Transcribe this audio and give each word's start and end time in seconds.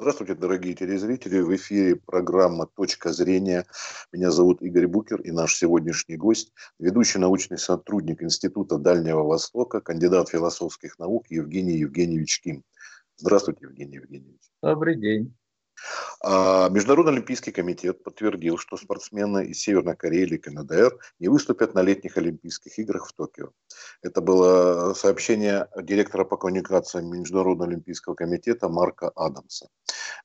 Здравствуйте, 0.00 0.36
дорогие 0.36 0.74
телезрители. 0.74 1.40
В 1.40 1.52
эфире 1.56 1.96
программа 1.96 2.68
«Точка 2.68 3.12
зрения». 3.12 3.66
Меня 4.12 4.30
зовут 4.30 4.62
Игорь 4.62 4.86
Букер 4.86 5.20
и 5.22 5.32
наш 5.32 5.56
сегодняшний 5.56 6.16
гость– 6.16 6.52
ведущий 6.78 7.18
научный 7.18 7.58
сотрудник 7.58 8.22
Института 8.22 8.78
Дальнего 8.78 9.24
Востока, 9.24 9.80
кандидат 9.80 10.28
философских 10.28 11.00
наук 11.00 11.26
Евгений 11.30 11.78
Евгеньевич 11.78 12.40
Ким. 12.42 12.62
Здравствуйте, 13.16 13.64
Евгений 13.64 13.96
Евгеньевич. 13.96 14.40
Добрый 14.62 14.94
день. 14.94 15.34
А, 16.20 16.68
Международный 16.68 17.12
олимпийский 17.12 17.52
комитет 17.52 18.02
подтвердил, 18.02 18.58
что 18.58 18.76
спортсмены 18.76 19.46
из 19.46 19.60
Северной 19.60 19.96
Кореи 19.96 20.22
или 20.22 20.36
КНДР 20.36 20.98
не 21.18 21.28
выступят 21.28 21.74
на 21.74 21.82
летних 21.82 22.16
Олимпийских 22.16 22.78
играх 22.78 23.06
в 23.06 23.12
Токио. 23.12 23.50
Это 24.02 24.20
было 24.20 24.94
сообщение 24.94 25.68
директора 25.76 26.24
по 26.24 26.36
коммуникациям 26.36 27.10
Международного 27.10 27.70
олимпийского 27.70 28.14
комитета 28.14 28.68
Марка 28.68 29.10
Адамса. 29.14 29.68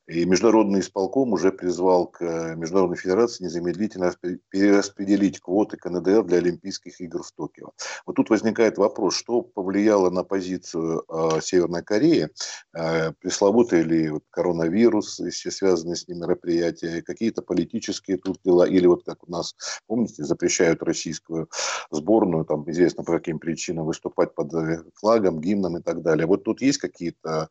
И 0.06 0.24
Международный 0.26 0.80
исполком 0.80 1.32
уже 1.32 1.50
призвал 1.50 2.06
к 2.06 2.22
Международной 2.56 2.98
федерации 2.98 3.44
незамедлительно 3.44 4.12
перераспределить 4.50 5.40
квоты 5.40 5.76
КНДР 5.78 6.24
для 6.24 6.38
Олимпийских 6.38 7.00
игр 7.00 7.22
в 7.22 7.32
Токио. 7.32 7.70
Вот 8.04 8.16
тут 8.16 8.28
возникает 8.28 8.76
вопрос, 8.76 9.16
что 9.16 9.42
повлияло 9.42 10.10
на 10.10 10.22
позицию 10.24 11.04
э, 11.08 11.40
Северной 11.40 11.82
Кореи, 11.82 12.28
э, 12.74 13.12
пресловутый 13.12 13.82
ли 13.82 14.10
вот 14.10 14.24
коронавирус, 14.30 15.20
все 15.44 15.50
связанные 15.50 15.96
с 15.96 16.08
ним 16.08 16.20
мероприятия, 16.20 17.02
какие-то 17.02 17.42
политические 17.42 18.16
тут 18.16 18.38
дела, 18.44 18.66
или 18.66 18.86
вот 18.86 19.04
как 19.04 19.28
у 19.28 19.30
нас, 19.30 19.54
помните, 19.86 20.24
запрещают 20.24 20.82
российскую 20.82 21.50
сборную, 21.90 22.46
там 22.46 22.68
известно 22.70 23.04
по 23.04 23.12
каким 23.12 23.38
причинам, 23.38 23.84
выступать 23.84 24.34
под 24.34 24.54
э, 24.54 24.84
флагом, 24.94 25.40
гимном 25.40 25.76
и 25.76 25.82
так 25.82 26.02
далее. 26.02 26.26
Вот 26.26 26.44
тут 26.44 26.62
есть 26.62 26.78
какие-то 26.78 27.50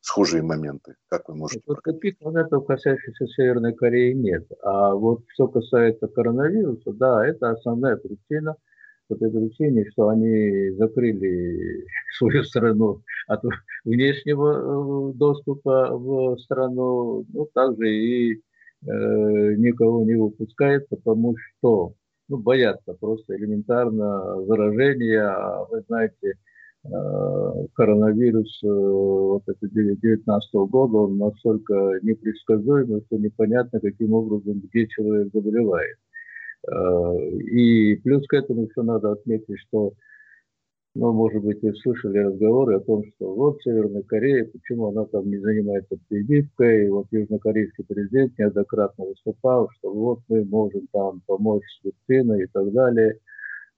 схожие 0.00 0.42
моменты? 0.42 0.94
Как 1.08 1.28
вы 1.28 1.34
можете? 1.34 1.62
Вот 1.66 1.82
таких 1.82 2.14
моментов, 2.20 2.64
касающихся 2.66 3.26
Северной 3.26 3.74
Кореи, 3.74 4.14
нет. 4.14 4.46
А 4.62 4.94
вот 4.94 5.24
что 5.34 5.48
касается 5.48 6.06
коронавируса, 6.06 6.92
да, 6.92 7.26
это 7.26 7.50
основная 7.50 7.96
причина 7.96 8.56
по 9.08 9.16
той 9.16 9.30
причине, 9.30 9.84
что 9.90 10.08
они 10.08 10.70
закрыли 10.76 11.84
свою 12.18 12.44
страну 12.44 13.02
от 13.26 13.42
внешнего 13.84 15.10
э, 15.10 15.12
доступа 15.14 15.96
в 15.96 16.38
страну, 16.38 17.24
ну, 17.32 17.48
также 17.54 17.88
и 17.88 18.34
э, 18.34 18.38
никого 19.56 20.04
не 20.04 20.14
выпускают, 20.14 20.88
потому 20.88 21.34
что 21.36 21.94
ну, 22.28 22.38
боятся 22.38 22.94
просто 22.94 23.36
элементарно 23.36 24.44
заражения. 24.46 25.28
А 25.28 25.64
вы 25.64 25.82
знаете, 25.86 26.34
Э, 26.92 27.66
коронавирус 27.74 28.60
э, 28.62 28.68
вот 28.68 29.42
это 29.46 29.68
19 29.68 30.54
года, 30.70 30.98
он 30.98 31.18
настолько 31.18 31.98
непредсказуемый, 32.02 33.02
что 33.06 33.16
непонятно, 33.16 33.80
каким 33.80 34.12
образом, 34.12 34.60
где 34.60 34.86
человек 34.86 35.30
заболевает. 35.32 35.96
Э, 35.96 36.15
и 36.72 37.96
плюс 37.96 38.26
к 38.26 38.34
этому 38.34 38.64
еще 38.64 38.82
надо 38.82 39.12
отметить, 39.12 39.58
что, 39.68 39.92
ну, 40.94 41.12
может 41.12 41.42
быть, 41.42 41.62
вы 41.62 41.74
слышали 41.76 42.18
разговоры 42.18 42.76
о 42.76 42.80
том, 42.80 43.04
что 43.14 43.34
вот 43.34 43.60
Северная 43.62 44.02
Корея, 44.02 44.44
почему 44.44 44.88
она 44.88 45.04
там 45.04 45.28
не 45.28 45.38
занимается 45.38 45.96
прививкой, 46.08 46.88
вот 46.90 47.06
южнокорейский 47.10 47.84
президент 47.84 48.38
неоднократно 48.38 49.04
выступал, 49.04 49.70
что 49.78 49.92
вот 49.92 50.20
мы 50.28 50.44
можем 50.44 50.86
там 50.92 51.22
помочь 51.26 51.64
с 51.80 51.84
вакциной 51.84 52.44
и 52.44 52.46
так 52.52 52.72
далее– 52.72 53.18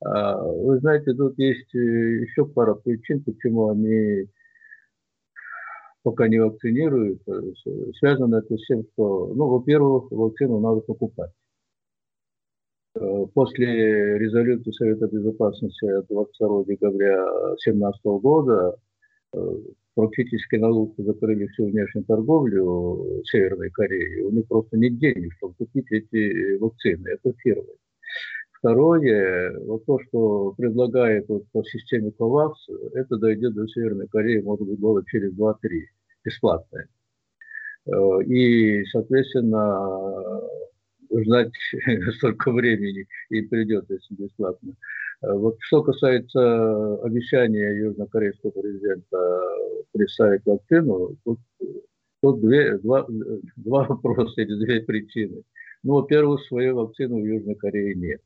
а, 0.01 0.41
вы 0.43 0.79
знаете, 0.79 1.13
тут 1.13 1.39
есть 1.39 1.75
э, 1.75 1.79
еще 1.79 2.47
пара 2.47 2.75
причин, 2.75 3.23
почему 3.25 3.71
они 3.71 4.29
пока 6.03 6.29
не 6.29 6.39
вакцинируют. 6.39 7.23
Связано 7.99 8.37
это 8.37 8.57
с 8.57 8.67
тем, 8.67 8.85
что, 8.93 9.33
ну, 9.35 9.49
во-первых, 9.49 10.11
вакцину 10.11 10.61
надо 10.61 10.81
покупать. 10.81 11.33
Э, 13.01 13.27
после 13.33 14.19
резолюции 14.19 14.73
Совета 14.73 15.07
Безопасности 15.07 15.85
от 15.85 16.07
22 16.09 16.65
декабря 16.65 17.25
2017 17.65 18.01
года 18.05 18.77
э, 19.35 19.39
практически 19.95 20.57
на 20.57 20.69
луку 20.69 21.03
закрыли 21.05 21.47
всю 21.47 21.67
внешнюю 21.67 22.05
торговлю 22.05 23.23
Северной 23.25 23.71
Кореи. 23.71 24.23
У 24.23 24.31
них 24.31 24.49
просто 24.49 24.77
нет 24.77 24.99
денег, 24.99 25.33
чтобы 25.35 25.55
купить 25.55 25.91
эти 25.91 26.57
вакцины. 26.59 27.09
Это 27.09 27.33
первое. 27.45 27.77
Второе, 28.59 29.57
вот 29.61 29.85
то, 29.87 30.01
что 30.01 30.55
предлагает 30.57 31.29
вот 31.29 31.45
по 31.53 31.63
системе 31.63 32.13
COVAX, 32.19 32.55
это 32.95 33.17
дойдет 33.17 33.55
до 33.55 33.69
Северной 33.69 34.09
Кореи, 34.09 34.41
может 34.41 34.67
быть, 34.67 34.81
года 34.81 35.05
через 35.07 35.33
2-3, 35.39 35.55
бесплатное. 36.25 36.89
Э, 37.87 38.23
и, 38.25 38.85
соответственно, 38.87 40.41
ждать 41.11 41.53
столько 42.17 42.53
времени 42.53 43.07
и 43.31 43.43
придет, 43.43 43.87
если 43.89 44.15
бесплатно. 44.15 44.75
Э, 45.23 45.33
вот 45.33 45.57
что 45.61 45.83
касается 45.83 46.95
обещания 47.03 47.79
южнокорейского 47.81 48.51
президента 48.51 49.41
представить 49.93 50.45
вакцину, 50.47 51.17
тут, 51.25 51.39
тут 52.23 52.41
две, 52.41 52.79
два, 52.79 53.07
два 53.57 53.85
вопроса 53.85 54.41
или 54.41 54.55
две 54.65 54.81
причины. 54.83 55.43
Ну, 55.83 55.95
во-первых, 55.95 56.43
своей 56.43 56.73
вакцины 56.73 57.21
в 57.21 57.25
Южной 57.25 57.55
Корее 57.55 57.95
нет. 57.95 58.21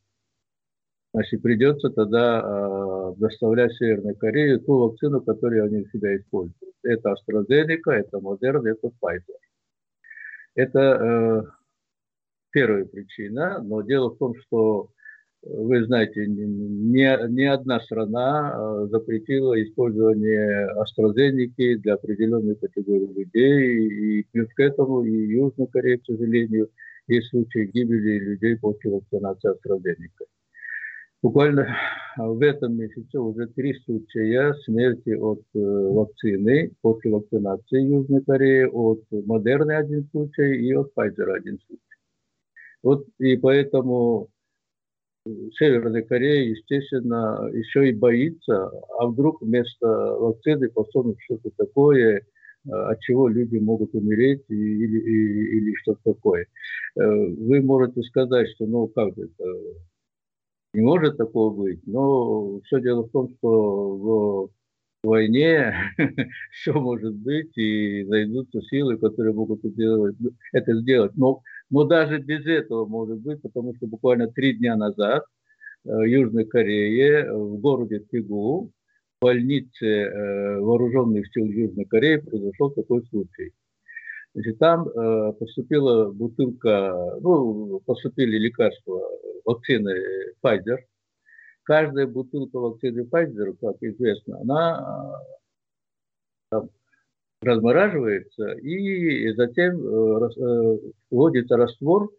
Значит, 1.14 1.42
придется 1.42 1.90
тогда 1.90 2.40
э, 2.42 3.14
доставлять 3.18 3.72
в 3.72 3.76
Северную 3.76 4.16
Корею 4.16 4.60
ту 4.60 4.78
вакцину, 4.78 5.20
которую 5.20 5.64
они 5.64 5.82
у 5.82 5.88
себя 5.88 6.16
используют. 6.16 6.74
Это 6.82 7.10
AstraZeneca, 7.10 7.92
это 7.92 8.16
Moderna, 8.16 8.68
это 8.68 8.88
Pfizer. 8.88 9.36
Это 10.54 10.78
э, 10.80 11.42
первая 12.52 12.84
причина, 12.84 13.60
но 13.62 13.82
дело 13.82 14.10
в 14.10 14.18
том, 14.18 14.34
что 14.36 14.90
вы 15.44 15.84
знаете, 15.84 16.26
ни, 16.26 17.32
ни 17.32 17.44
одна 17.44 17.80
страна 17.80 18.54
э, 18.54 18.86
запретила 18.90 19.60
использование 19.60 20.68
AstraZeneca 20.78 21.78
для 21.78 21.94
определенной 21.94 22.54
категории 22.54 23.12
людей, 23.12 24.20
и 24.20 24.26
плюс 24.30 24.48
к 24.54 24.60
этому 24.60 25.02
и 25.02 25.10
Южная 25.10 25.66
Корея, 25.66 25.98
к 25.98 26.04
сожалению, 26.06 26.68
есть 27.08 27.28
случаи 27.30 27.68
гибели 27.72 28.20
людей 28.20 28.56
после 28.56 28.92
вакцинации 28.92 29.50
AstraZeneca. 29.50 30.26
Буквально 31.22 31.76
в 32.16 32.40
этом 32.40 32.76
месяце 32.76 33.18
уже 33.18 33.46
три 33.48 33.74
случая 33.84 34.54
смерти 34.64 35.10
от 35.10 35.42
э, 35.54 35.58
вакцины 35.58 36.72
после 36.82 37.10
вакцинации 37.10 37.82
Южной 37.82 38.22
Кореи, 38.22 38.64
от 38.64 39.02
Модерны 39.10 39.72
один 39.72 40.06
случай 40.12 40.56
и 40.66 40.72
от 40.72 40.92
Pfizer 40.96 41.32
один 41.32 41.58
случай. 41.66 41.91
Вот 42.82 43.06
и 43.18 43.36
поэтому 43.36 44.28
Северная 45.56 46.02
Корея, 46.02 46.48
естественно, 46.50 47.48
еще 47.52 47.88
и 47.88 47.92
боится, 47.92 48.70
а 48.98 49.06
вдруг 49.06 49.40
вместо 49.40 49.86
вакцины 49.86 50.68
посмотрим 50.68 51.16
что-то 51.20 51.50
такое, 51.56 52.18
э, 52.18 52.70
от 52.70 53.00
чего 53.00 53.28
люди 53.28 53.56
могут 53.58 53.94
умереть 53.94 54.42
или, 54.48 54.98
или, 54.98 55.58
или 55.58 55.74
что-то 55.76 56.14
такое. 56.14 56.46
Э, 56.96 57.02
вы 57.04 57.60
можете 57.60 58.02
сказать, 58.02 58.48
что 58.50 58.66
ну 58.66 58.88
как 58.88 59.16
это, 59.16 59.44
не 60.74 60.80
может 60.80 61.18
такого 61.18 61.54
быть. 61.54 61.86
Но 61.86 62.60
все 62.64 62.80
дело 62.80 63.02
в 63.02 63.10
том, 63.10 63.28
что 63.38 63.96
в 63.96 64.50
войне 65.04 65.74
все 66.52 66.72
может 66.72 67.14
быть, 67.14 67.56
и 67.56 68.04
найдутся 68.04 68.60
силы, 68.62 68.98
которые 68.98 69.34
могут. 69.34 69.60
Это 70.52 70.74
сделать. 70.80 71.12
Но, 71.16 71.42
но 71.72 71.84
даже 71.84 72.18
без 72.18 72.46
этого 72.46 72.84
может 72.84 73.18
быть, 73.20 73.40
потому 73.40 73.74
что 73.74 73.86
буквально 73.86 74.28
три 74.28 74.52
дня 74.52 74.76
назад 74.76 75.24
э, 75.84 75.88
в 75.88 76.04
Южной 76.04 76.44
Корее, 76.44 77.32
в 77.32 77.58
городе 77.60 78.00
Тигу, 78.12 78.70
в 79.20 79.24
больнице 79.24 79.86
э, 79.86 80.60
вооруженных 80.60 81.26
сил 81.32 81.46
Южной 81.46 81.86
Кореи 81.86 82.18
произошел 82.18 82.70
такой 82.72 83.02
случай. 83.06 83.52
Значит, 84.34 84.58
там 84.58 84.86
э, 84.86 85.32
поступила 85.32 86.12
бутылка, 86.12 87.16
ну, 87.22 87.80
поступили 87.86 88.36
лекарства 88.36 89.00
вакцины 89.46 89.98
Pfizer. 90.44 90.76
Каждая 91.62 92.06
бутылка 92.06 92.58
вакцины 92.58 93.08
Pfizer, 93.10 93.56
как 93.58 93.76
известно, 93.80 94.40
она 94.42 95.22
размораживается 97.42 98.52
и 98.52 99.32
затем 99.34 99.76
э, 99.76 100.30
э, 100.36 100.78
вводится 101.10 101.56
раствор, 101.56 102.10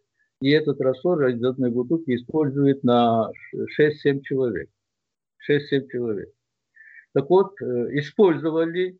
и 0.41 0.49
этот 0.49 0.81
раствор 0.81 1.23
одной 1.23 1.71
бутылки 1.71 2.15
использует 2.15 2.83
на 2.83 3.31
6-7 3.79 4.21
человек. 4.21 4.69
6-7 5.49 5.87
человек. 5.89 6.29
Так 7.13 7.29
вот, 7.29 7.53
э, 7.61 7.65
использовали, 7.99 8.97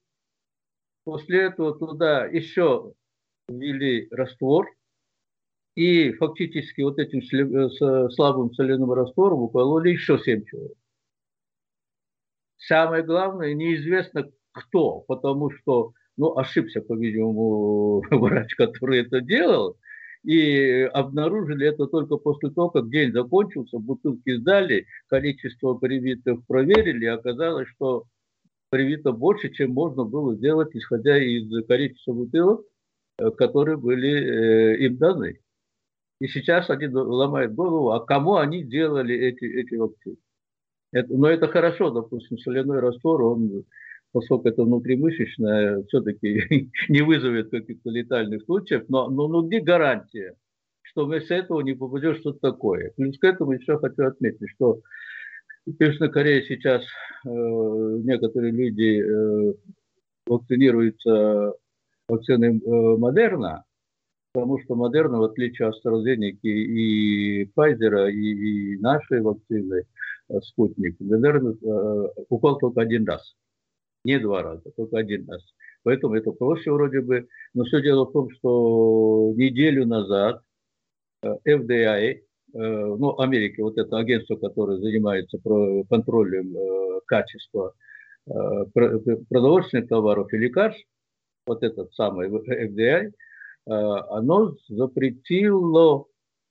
после 1.03 1.43
этого 1.43 1.77
туда 1.77 2.25
еще 2.25 2.93
ввели 3.49 4.07
раствор, 4.11 4.67
и 5.75 6.13
фактически 6.13 6.81
вот 6.81 6.99
этим 6.99 7.21
слабым 8.11 8.53
соляным 8.53 8.93
раствором 8.93 9.41
укололи 9.41 9.89
еще 9.89 10.19
7 10.19 10.45
человек. 10.45 10.77
Самое 12.57 13.03
главное, 13.03 13.53
неизвестно 13.53 14.31
кто, 14.53 15.01
потому 15.01 15.49
что 15.49 15.93
ну, 16.18 16.38
ошибся, 16.38 16.81
по-видимому, 16.81 18.01
врач, 18.12 18.56
который 18.56 19.01
это 19.01 19.21
делал, 19.21 19.77
и 20.24 20.89
обнаружили 20.94 21.68
это 21.68 21.86
только 21.88 22.18
после 22.18 22.50
того, 22.50 22.69
как 22.69 22.89
день 22.89 23.12
закончился, 23.12 23.77
бутылки 23.77 24.38
сдали, 24.38 24.88
количество 25.07 25.74
привитых 25.74 26.45
проверили, 26.48 27.06
и 27.06 27.07
оказалось, 27.07 27.68
что 27.69 28.06
привито 28.69 29.12
больше, 29.12 29.50
чем 29.51 29.71
можно 29.71 30.04
было 30.06 30.36
сделать, 30.36 30.69
исходя 30.74 31.18
из 31.18 31.65
количества 31.68 32.13
бутылок, 32.13 32.66
э, 33.19 33.30
которые 33.31 33.77
были 33.77 34.09
э, 34.09 34.77
им 34.86 34.98
даны. 34.98 35.39
И 36.19 36.27
сейчас 36.27 36.69
они 36.69 36.88
ломают 36.88 37.54
голову, 37.54 37.92
а 37.92 38.06
кому 38.06 38.38
они 38.38 38.63
делали 38.63 39.16
эти, 39.16 39.44
эти 39.44 39.75
вакцины. 39.75 40.16
Это, 40.94 41.13
но 41.13 41.27
это 41.27 41.48
хорошо, 41.48 41.89
допустим, 41.89 42.38
соляной 42.38 42.80
раствор, 42.80 43.21
он, 43.24 43.66
поскольку 44.13 44.48
это 44.48 44.63
внутримышечное, 44.63 45.83
все-таки 45.88 46.69
не 46.89 47.01
вызовет 47.01 47.50
каких-то 47.50 47.89
летальных 47.89 48.44
случаев, 48.44 48.86
но, 48.88 49.10
но, 49.10 49.27
но 49.27 49.42
где 49.42 49.60
гарантия, 49.60 50.36
что 50.83 51.06
вместо 51.06 51.33
этого 51.33 51.62
не 51.62 51.74
попадет 51.74 52.19
что-то 52.19 52.39
такое? 52.39 52.92
Плюс 52.95 53.18
к 53.18 53.24
этому 53.24 53.54
еще 53.54 53.77
хочу 53.80 54.06
отметить, 54.06 54.50
что 54.56 54.80
в 55.65 55.83
Южной 55.83 56.12
Корее 56.12 56.45
сейчас 56.48 56.83
э, 56.83 57.30
некоторые 57.30 58.51
люди 58.51 59.01
э, 59.01 59.54
вакцинируются 60.27 61.54
вакциной 62.07 62.59
э, 62.59 62.98
Модерна, 62.98 63.63
потому 64.33 64.59
что 64.59 64.75
Модерна, 64.75 65.19
в 65.19 65.24
отличие 65.24 65.69
от 65.69 65.75
AstraZeneca 65.83 66.38
и 66.44 67.45
Pfizer, 67.45 68.12
и, 68.12 68.75
и 68.75 68.77
нашей 68.80 69.21
вакцины 69.21 69.86
э, 70.30 70.39
Спутник, 70.42 71.00
Модерна 71.00 71.56
э, 71.62 72.07
укол 72.30 72.59
только 72.59 72.81
один 72.81 73.07
раз. 73.07 73.36
Не 74.03 74.19
два 74.19 74.44
раза, 74.44 74.69
только 74.75 74.97
один 74.97 75.29
раз. 75.29 75.41
Поэтому 75.83 76.15
это 76.15 76.31
проще 76.31 76.71
вроде 76.71 77.01
бы. 77.01 77.27
Но 77.53 77.63
все 77.63 77.81
дело 77.81 78.05
в 78.05 78.11
том, 78.11 78.29
что 78.31 79.33
неделю 79.35 79.85
назад 79.85 80.41
э, 81.21 81.35
FDA 81.47 82.21
Э, 82.53 82.59
ну, 82.59 83.19
Америки, 83.19 83.61
вот 83.61 83.77
это 83.77 83.97
агентство, 83.97 84.35
которое 84.35 84.77
занимается 84.77 85.39
контролем 85.89 86.55
э, 86.55 87.00
качества 87.07 87.73
э, 88.27 88.31
продовольственных 89.29 89.89
товаров 89.89 90.31
и 90.33 90.38
лекарств, 90.38 90.85
вот 91.47 91.63
этот 91.63 91.94
самый 91.94 92.29
FDA, 92.29 93.11
оно 93.65 94.56
запретило 94.69 96.06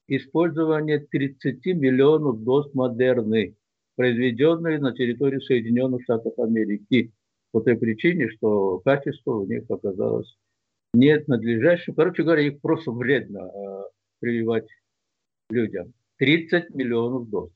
использование 0.07 0.99
30 0.99 1.65
миллионов 1.77 2.43
доз 2.43 2.73
модерны, 2.75 3.55
произведенные 3.97 4.79
на 4.79 4.93
территории 4.93 5.39
Соединенных 5.41 6.03
Штатов 6.03 6.39
Америки. 6.39 7.13
По 7.53 7.61
той 7.61 7.77
причине, 7.77 8.29
что 8.31 8.79
качество 8.81 9.37
у 9.37 9.47
них 9.47 9.65
оказалось 9.71 10.37
нет 10.95 11.29
надлежащим. 11.29 11.95
Короче 11.95 12.23
говоря, 12.23 12.43
их 12.43 12.61
просто 12.61 12.91
вредно 12.91 13.51
прививать 14.21 14.69
людям. 15.51 15.93
30 16.19 16.71
миллионов 16.71 17.29
доз. 17.29 17.51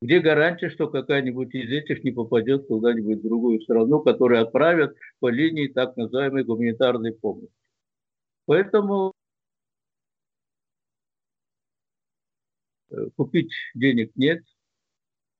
Где 0.00 0.20
гарантия, 0.20 0.70
что 0.70 0.88
какая-нибудь 0.88 1.54
из 1.54 1.70
этих 1.70 2.04
не 2.04 2.12
попадет 2.12 2.66
куда-нибудь 2.66 3.18
в 3.18 3.22
другую 3.22 3.60
страну, 3.60 4.00
которую 4.00 4.40
отправят 4.40 4.96
по 5.18 5.28
линии 5.28 5.66
так 5.66 5.96
называемой 5.96 6.44
гуманитарной 6.44 7.12
помощи? 7.12 7.52
Поэтому 8.46 9.12
э, 12.90 12.94
купить 13.16 13.52
денег 13.74 14.12
нет, 14.14 14.44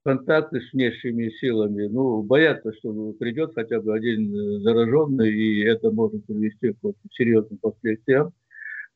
контакты 0.08 0.62
с 0.62 0.72
внешними 0.72 1.28
силами, 1.38 1.86
ну, 1.86 2.22
боятся, 2.22 2.72
что 2.78 3.12
придет 3.20 3.52
хотя 3.54 3.78
бы 3.78 3.94
один 3.94 4.34
э, 4.34 4.60
зараженный, 4.60 5.30
и 5.30 5.62
это 5.64 5.90
может 5.90 6.24
привести 6.24 6.72
к 6.72 6.94
серьезным 7.12 7.58
последствиям. 7.58 8.32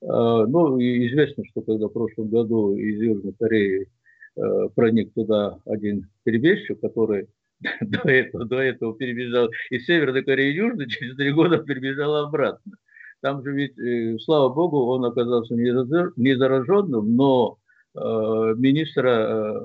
А, 0.00 0.46
ну, 0.46 0.80
известно, 0.80 1.44
что 1.50 1.60
когда 1.60 1.88
в 1.88 1.92
прошлом 1.92 2.30
году 2.30 2.74
из 2.76 2.98
Южной 2.98 3.34
Кореи 3.38 3.88
э, 4.36 4.68
проник 4.74 5.12
туда 5.12 5.58
один 5.66 6.08
перебежчик, 6.24 6.80
который 6.80 7.28
до 7.82 8.08
этого, 8.08 8.46
до 8.46 8.60
этого 8.60 8.96
перебежал 8.96 9.50
из 9.68 9.84
Северной 9.84 10.24
Кореи 10.24 10.50
в 10.50 10.56
Южной, 10.56 10.88
через 10.88 11.14
три 11.16 11.30
года 11.30 11.58
перебежал 11.58 12.24
обратно. 12.24 12.72
Там 13.20 13.44
же 13.44 13.52
ведь, 13.52 13.78
э, 13.78 14.16
слава 14.20 14.48
богу, 14.48 14.86
он 14.86 15.04
оказался 15.04 15.54
не 15.54 16.36
зараженным, 16.38 17.16
но 17.16 17.58
министра 17.94 19.60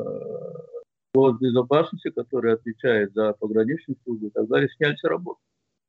госбезопасности, 1.18 2.10
который 2.12 2.54
отвечает 2.54 3.14
за 3.14 3.34
пограничную 3.34 3.98
службу 4.04 4.28
и 4.28 4.30
так 4.30 4.48
далее, 4.48 4.70
сняли 4.70 4.96
с 4.96 5.04
работы. 5.04 5.40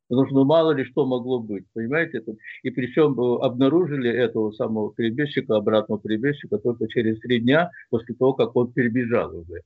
Потому 0.08 0.26
что 0.26 0.36
ну, 0.36 0.44
мало 0.44 0.72
ли 0.72 0.84
что 0.84 1.04
могло 1.04 1.38
быть, 1.38 1.64
понимаете? 1.74 2.24
И 2.62 2.70
причем 2.70 3.20
э, 3.20 3.44
обнаружили 3.44 4.10
этого 4.10 4.52
самого 4.52 4.94
перебежчика, 4.94 5.56
обратного 5.56 6.00
перебежчика 6.00 6.56
только 6.56 6.88
через 6.88 7.20
три 7.20 7.40
дня 7.40 7.70
после 7.90 8.14
того, 8.14 8.32
как 8.32 8.56
он 8.56 8.72
перебежал 8.72 9.36
уже. 9.36 9.60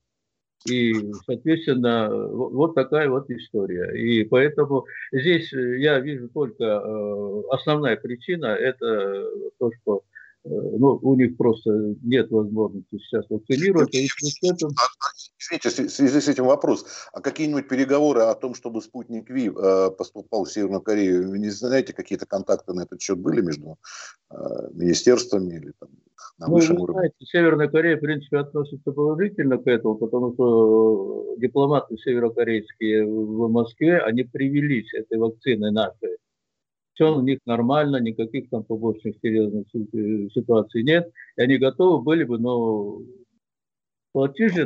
И, 0.68 0.94
соответственно, 1.26 2.08
вот 2.10 2.74
такая 2.74 3.08
вот 3.08 3.30
история. 3.30 3.92
И 3.96 4.24
поэтому 4.24 4.84
здесь 5.12 5.52
я 5.52 6.00
вижу 6.00 6.28
только 6.28 6.64
э, 6.64 7.42
основная 7.50 7.96
причина– 7.96 8.46
это 8.46 9.28
то, 9.58 9.70
что 9.80 10.02
Э, 10.44 10.48
ну, 10.50 10.98
у 11.02 11.14
них 11.14 11.36
просто 11.36 11.70
нет 12.02 12.30
возможности 12.30 12.98
сейчас 12.98 13.24
вакцинировать. 13.28 13.94
И 13.94 14.08
этом... 14.42 14.70
Извините, 15.42 15.68
в 15.68 15.90
связи 15.90 16.20
с 16.20 16.28
этим 16.28 16.44
вопрос. 16.44 16.86
А 17.12 17.20
какие-нибудь 17.20 17.68
переговоры 17.68 18.20
о 18.20 18.34
том, 18.34 18.54
чтобы 18.54 18.80
спутник 18.80 19.28
Ви 19.28 19.48
э, 19.48 19.90
поступал 19.90 20.44
в 20.44 20.52
Северную 20.52 20.80
Корею, 20.80 21.28
вы 21.30 21.38
не 21.38 21.50
знаете, 21.50 21.92
какие-то 21.92 22.26
контакты 22.26 22.72
на 22.72 22.82
этот 22.82 23.02
счет 23.02 23.18
были 23.18 23.40
между 23.40 23.78
э, 24.30 24.34
министерствами 24.72 25.54
или 25.56 25.72
там, 25.80 25.88
на 26.38 26.46
ну, 26.46 26.54
высшем 26.54 26.80
уровне? 26.80 26.92
Знаете, 26.92 27.16
Северная 27.20 27.68
Корея, 27.68 27.96
в 27.96 28.00
принципе, 28.00 28.38
относится 28.38 28.92
положительно 28.92 29.58
к 29.58 29.66
этому, 29.66 29.96
потому 29.96 30.32
что 30.34 31.34
дипломаты 31.38 31.96
северокорейские 31.96 33.04
в 33.04 33.50
Москве, 33.50 33.98
они 33.98 34.22
привелись 34.22 34.94
этой 34.94 35.18
вакциной 35.18 35.72
нашей 35.72 36.18
все 36.94 37.16
у 37.16 37.22
них 37.22 37.38
нормально, 37.46 37.96
никаких 37.96 38.50
там 38.50 38.64
побочных 38.64 39.16
серьезных 39.22 39.66
ситуаций 40.32 40.82
нет, 40.82 41.10
и 41.36 41.42
они 41.42 41.56
готовы 41.56 42.02
были 42.02 42.24
бы, 42.24 42.38
но 42.38 43.00
платежи 44.12 44.64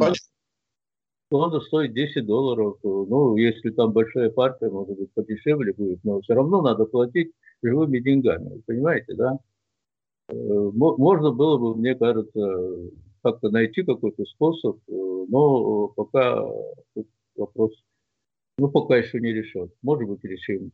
надо 1.30 1.60
стоить 1.60 1.94
10 1.94 2.26
долларов. 2.26 2.78
Ну, 2.82 3.36
если 3.36 3.70
там 3.70 3.92
большая 3.92 4.30
партия, 4.30 4.70
может 4.70 4.96
быть, 4.96 5.12
подешевле 5.12 5.72
будет, 5.72 6.02
но 6.04 6.20
все 6.20 6.34
равно 6.34 6.62
надо 6.62 6.84
платить 6.84 7.32
живыми 7.62 7.98
деньгами, 8.00 8.62
понимаете, 8.66 9.14
да? 9.14 9.38
Э, 10.28 10.34
можно 10.34 11.32
было 11.32 11.58
бы, 11.58 11.76
мне 11.76 11.94
кажется, 11.94 12.90
как-то 13.22 13.50
найти 13.50 13.82
какой-то 13.82 14.24
способ, 14.24 14.76
э, 14.88 14.92
но 15.28 15.88
пока 15.88 16.44
вопрос, 17.36 17.72
ну, 18.58 18.68
пока 18.68 18.96
еще 18.96 19.20
не 19.20 19.32
решен. 19.32 19.70
Может 19.82 20.08
быть, 20.08 20.24
решим 20.24 20.70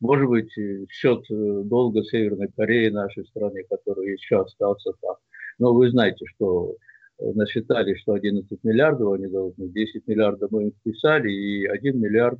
может 0.00 0.28
быть, 0.28 0.50
счет 0.90 1.24
э, 1.30 1.62
долга 1.64 2.02
Северной 2.04 2.48
Кореи 2.56 2.88
нашей 2.88 3.24
стране, 3.26 3.64
который 3.64 4.12
еще 4.12 4.40
остался 4.40 4.92
там. 5.00 5.16
Но 5.58 5.74
вы 5.74 5.90
знаете, 5.90 6.24
что 6.26 6.72
э, 6.72 6.76
насчитали, 7.20 7.94
что 7.94 8.12
11 8.12 8.62
миллиардов 8.64 9.14
они 9.14 9.26
должны, 9.26 9.68
10 9.68 10.06
миллиардов 10.06 10.50
мы 10.50 10.64
им 10.64 10.72
списали, 10.80 11.30
и 11.30 11.66
1 11.66 12.00
миллиард 12.00 12.38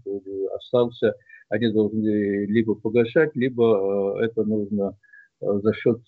остался, 0.56 1.14
они 1.48 1.72
должны 1.72 2.46
либо 2.46 2.74
погашать, 2.74 3.34
либо 3.34 4.18
э, 4.20 4.26
это 4.26 4.44
нужно 4.44 4.96
за 5.40 5.72
счет 5.72 6.00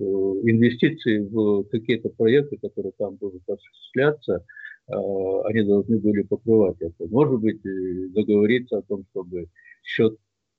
инвестиций 0.00 1.20
в 1.28 1.64
какие-то 1.70 2.08
проекты, 2.08 2.56
которые 2.56 2.92
там 2.98 3.14
будут 3.16 3.42
осуществляться, 3.48 4.44
они 4.88 5.62
должны 5.62 5.98
были 6.00 6.22
покрывать 6.22 6.76
это. 6.80 7.06
Может 7.08 7.40
быть, 7.40 7.60
договориться 8.12 8.78
о 8.78 8.82
том, 8.82 9.04
чтобы 9.10 9.46
счет 9.84 10.16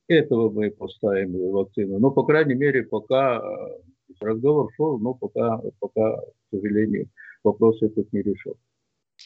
этого 0.09 0.49
мы 0.49 0.71
поставим 0.71 1.37
вакцину. 1.51 1.99
Но, 1.99 2.11
по 2.11 2.23
крайней 2.23 2.55
мере, 2.55 2.83
пока 2.83 3.37
э, 3.37 4.21
разговор 4.21 4.69
шел, 4.75 4.97
но 4.99 5.13
пока, 5.13 5.61
пока, 5.79 6.17
к 6.17 6.49
сожалению, 6.51 7.07
вопрос 7.43 7.81
этот 7.81 8.11
не 8.13 8.21
решен. 8.21 8.53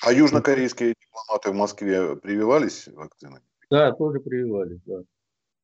А 0.02 0.12
южнокорейские 0.12 0.96
дипломаты 1.00 1.52
в 1.52 1.56
Москве 1.56 2.16
прививались 2.16 2.88
вакциной? 2.88 3.42
Да, 3.70 3.92
тоже 3.94 4.20
прививались, 4.20 4.80
да. 4.86 5.04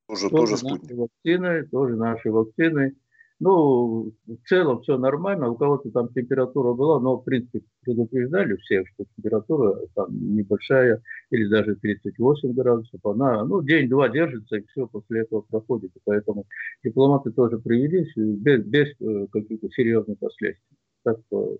Тоже, 0.07 0.29
тоже, 0.29 0.31
тоже 0.31 0.57
спутник. 0.57 0.81
Наши 0.81 0.95
вакцины, 0.95 1.67
тоже 1.67 1.95
наши 1.95 2.31
вакцины. 2.31 2.95
Ну, 3.41 4.11
в 4.25 4.47
целом 4.49 4.81
все 4.81 4.97
нормально, 4.97 5.49
у 5.49 5.55
кого-то 5.55 5.89
там 5.91 6.09
температура 6.09 6.73
была, 6.73 6.99
но, 6.99 7.15
в 7.15 7.23
принципе, 7.23 7.61
предупреждали 7.81 8.57
всех, 8.57 8.85
что 8.89 9.05
температура 9.15 9.79
там 9.95 10.07
небольшая, 10.35 11.01
или 11.31 11.47
даже 11.47 11.75
38 11.75 12.51
градусов, 12.51 12.99
она, 13.05 13.45
ну, 13.45 13.61
день-два 13.61 14.09
держится, 14.09 14.57
и 14.57 14.65
все 14.67 14.87
после 14.87 15.21
этого 15.21 15.41
проходит, 15.41 15.95
и 15.95 15.99
поэтому 16.03 16.47
дипломаты 16.83 17.31
тоже 17.31 17.59
привелись 17.59 18.11
без, 18.15 18.65
без 18.65 18.89
э, 18.99 19.27
каких-то 19.31 19.69
серьезных 19.69 20.19
последствий. 20.19 20.77
Так 21.03 21.19
что 21.27 21.59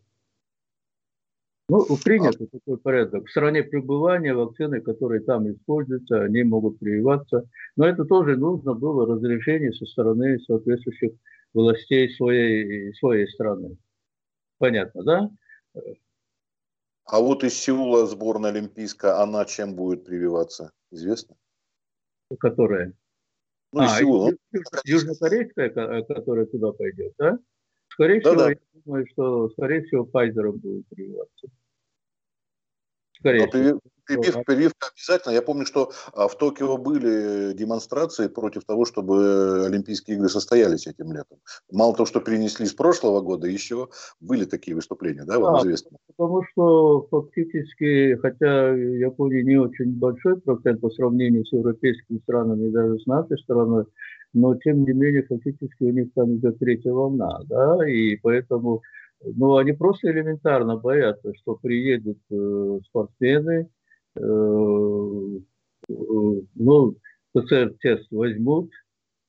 Ну, 1.70 1.86
принят 2.04 2.36
а... 2.36 2.48
такой 2.48 2.78
порядок. 2.80 3.26
В 3.26 3.30
стране 3.30 3.64
пребывания 3.64 4.34
вакцины, 4.34 4.82
которые 4.82 5.22
там 5.22 5.50
используются, 5.52 6.24
они 6.24 6.44
могут 6.44 6.80
прививаться. 6.80 7.48
Но 7.76 7.88
это 7.88 8.06
тоже 8.06 8.36
нужно 8.36 8.74
было 8.74 9.06
разрешение 9.06 9.72
со 9.72 9.86
стороны 9.86 10.40
соответствующих 10.40 11.12
властей 11.54 12.10
своей, 12.16 12.94
своей 12.96 13.28
страны. 13.28 13.78
Понятно, 14.58 15.04
да? 15.04 15.30
А 17.06 17.20
вот 17.20 17.44
из 17.44 17.54
Сеула 17.54 18.06
сборная 18.08 18.52
олимпийская, 18.52 19.22
она 19.22 19.46
чем 19.46 19.76
будет 19.76 20.06
прививаться? 20.06 20.72
Известно? 20.92 21.36
Которая? 22.40 22.94
Ну, 23.74 23.82
а, 23.82 23.88
Сеула. 23.90 24.32
Южнокорейская, 24.86 25.70
которая 25.70 26.46
туда 26.48 26.72
пойдет, 26.72 27.14
да? 27.20 27.38
Скорее 28.00 28.22
да, 28.22 28.30
всего, 28.30 28.44
да. 28.44 28.50
я 28.52 28.56
думаю, 28.86 29.08
что, 29.12 29.50
скорее 29.50 29.84
всего, 29.84 30.06
Pfizer 30.06 30.52
будет 30.54 30.88
прививаться. 30.88 31.48
Скорее 33.20 33.42
Но 33.42 33.48
всего. 33.48 33.80
Прививка, 34.08 34.42
прививка 34.44 34.88
обязательно. 34.96 35.34
Я 35.34 35.42
помню, 35.42 35.66
что 35.66 35.92
а, 36.14 36.28
в 36.30 36.38
Токио 36.38 36.78
были 36.78 37.54
демонстрации 37.54 38.28
против 38.28 38.64
того, 38.64 38.86
чтобы 38.86 39.66
Олимпийские 39.66 40.16
игры 40.16 40.30
состоялись 40.30 40.88
этим 40.88 41.12
летом. 41.12 41.40
Мало 41.72 41.94
того, 41.94 42.06
что 42.08 42.22
перенесли 42.22 42.66
с 42.66 42.74
прошлого 42.74 43.22
года, 43.22 43.48
еще 43.48 43.90
были 44.22 44.46
такие 44.46 44.76
выступления, 44.76 45.26
да, 45.26 45.38
вам 45.38 45.56
да, 45.56 45.60
известно? 45.60 45.98
Потому 46.08 46.42
что 46.46 47.08
фактически, 47.12 48.16
хотя 48.16 48.70
Япония 48.74 49.44
не 49.44 49.58
очень 49.58 49.92
большой 50.00 50.40
процент 50.40 50.82
по 50.82 50.90
сравнению 50.90 51.46
с 51.46 51.52
европейскими 51.52 52.20
странами 52.20 52.70
и 52.70 52.72
даже 52.72 52.98
с 53.00 53.06
нашей 53.06 53.38
страной, 53.40 53.86
но 54.34 54.56
тем 54.56 54.84
не 54.84 54.94
менее 54.94 55.24
фактически 55.24 55.84
у 55.84 55.92
них 55.92 56.14
там 56.14 56.36
идет 56.36 56.60
третья 56.60 56.92
волна, 56.92 57.42
да, 57.46 57.88
и 57.90 58.16
поэтому 58.18 58.82
ну, 59.24 59.58
они 59.58 59.74
просто 59.74 60.12
элементарно 60.12 60.78
боятся, 60.78 61.34
что 61.36 61.56
приедут 61.56 62.20
э, 62.32 62.80
спортсмены, 62.86 63.70
Э, 64.16 64.22
э, 65.90 65.94
ну, 66.56 66.96
ПЦР-тест 67.34 68.08
возьмут, 68.12 68.72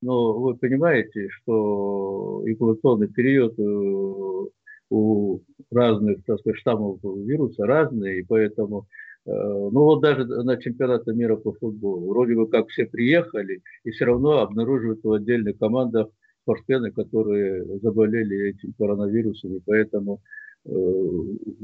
но 0.00 0.38
вы 0.38 0.56
понимаете, 0.56 1.28
что 1.30 2.42
инкубационный 2.46 3.08
период 3.08 3.58
э, 3.58 4.48
у 4.90 5.40
разных, 5.70 6.24
так 6.24 6.40
сказать, 6.40 6.58
штаммов 6.60 6.98
вируса 7.02 7.66
разный, 7.66 8.20
и 8.20 8.24
поэтому, 8.24 8.86
ну 9.26 9.70
вот 9.70 10.00
даже 10.00 10.24
на 10.24 10.56
чемпионаты 10.56 11.12
мира 11.14 11.36
по 11.36 11.52
футболу, 11.52 12.08
вроде 12.08 12.34
бы 12.34 12.48
как 12.48 12.68
все 12.68 12.86
приехали, 12.86 13.62
и 13.84 13.90
все 13.90 14.06
равно 14.06 14.38
обнаруживают 14.38 15.04
в 15.04 15.12
отдельных 15.12 15.58
командах 15.58 16.08
спортсмены, 16.42 16.90
которые 16.90 17.64
заболели 17.80 18.50
этим 18.50 18.72
коронавирусом, 18.78 19.56
и 19.56 19.60
поэтому 19.64 20.20
Э, 20.66 20.72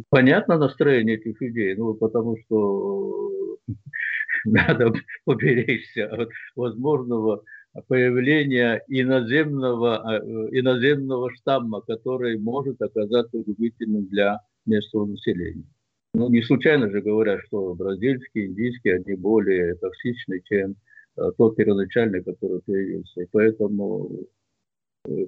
понятно 0.08 0.58
настроение 0.58 1.16
этих 1.16 1.40
людей, 1.40 1.74
ну, 1.76 1.94
потому 1.94 2.36
что 2.44 3.30
надо 4.44 4.92
поберечься 5.24 6.06
от 6.06 6.30
возможного 6.54 7.42
появления 7.88 8.82
иноземного, 8.88 10.22
э, 10.22 10.58
иноземного 10.58 11.30
штамма, 11.34 11.82
который 11.82 12.38
может 12.38 12.80
оказаться 12.80 13.38
губительным 13.38 14.06
для 14.06 14.40
местного 14.64 15.06
населения. 15.06 15.66
Ну, 16.14 16.28
не 16.28 16.42
случайно 16.42 16.90
же 16.90 17.02
говорят, 17.02 17.40
что 17.46 17.74
бразильские, 17.74 18.46
индийские, 18.46 18.96
они 18.96 19.14
более 19.16 19.74
токсичны, 19.74 20.40
чем 20.44 20.76
э, 21.16 21.30
тот 21.36 21.56
первоначальный, 21.56 22.22
который 22.24 22.60
появился. 22.62 23.22
И 23.22 23.26
поэтому 23.30 24.10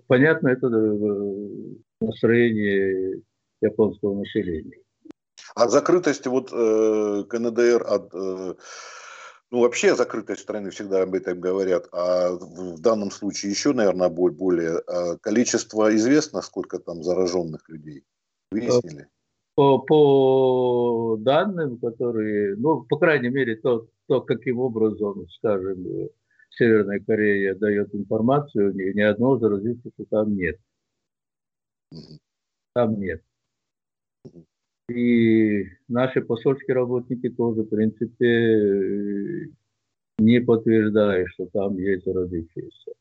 понятно 0.06 0.48
это 0.48 0.68
настроение 2.00 3.22
японского 3.60 4.18
населения. 4.18 4.78
А 5.54 5.68
закрытость 5.68 6.26
вот 6.26 6.50
э, 6.52 7.24
КНДР 7.28 7.84
от 7.86 8.14
э, 8.14 8.54
ну, 9.50 9.60
вообще 9.60 9.96
закрытость 9.96 10.42
страны 10.42 10.70
всегда 10.70 11.02
об 11.02 11.14
этом 11.14 11.40
говорят, 11.40 11.88
а 11.92 12.32
в 12.32 12.80
данном 12.80 13.10
случае 13.10 13.50
еще, 13.50 13.72
наверное, 13.72 14.10
более. 14.10 14.78
А 14.86 15.16
количество 15.16 15.94
известно, 15.96 16.42
сколько 16.42 16.78
там 16.78 17.02
зараженных 17.02 17.68
людей? 17.68 18.04
Выяснили? 18.50 19.08
По, 19.58 19.78
по 19.80 21.16
данным, 21.18 21.78
которые, 21.78 22.54
ну, 22.54 22.84
по 22.84 22.96
крайней 22.96 23.28
мере, 23.28 23.56
то, 23.56 23.88
то, 24.06 24.20
каким 24.20 24.60
образом, 24.60 25.28
скажем, 25.30 25.84
Северная 26.50 27.00
Корея 27.00 27.56
дает 27.56 27.92
информацию, 27.92 28.72
ни, 28.72 28.94
ни 28.94 29.00
одного 29.00 29.36
заразившегося 29.38 30.04
там 30.08 30.36
нет. 30.36 30.60
Там 32.72 33.00
нет. 33.00 33.20
И 34.90 35.64
наши 35.88 36.20
посольские 36.22 36.76
работники 36.76 37.28
тоже, 37.28 37.62
в 37.62 37.68
принципе, 37.68 39.50
не 40.18 40.40
подтверждают, 40.40 41.30
что 41.30 41.46
там 41.46 41.76
есть 41.78 42.06
родившиеся. 42.06 42.92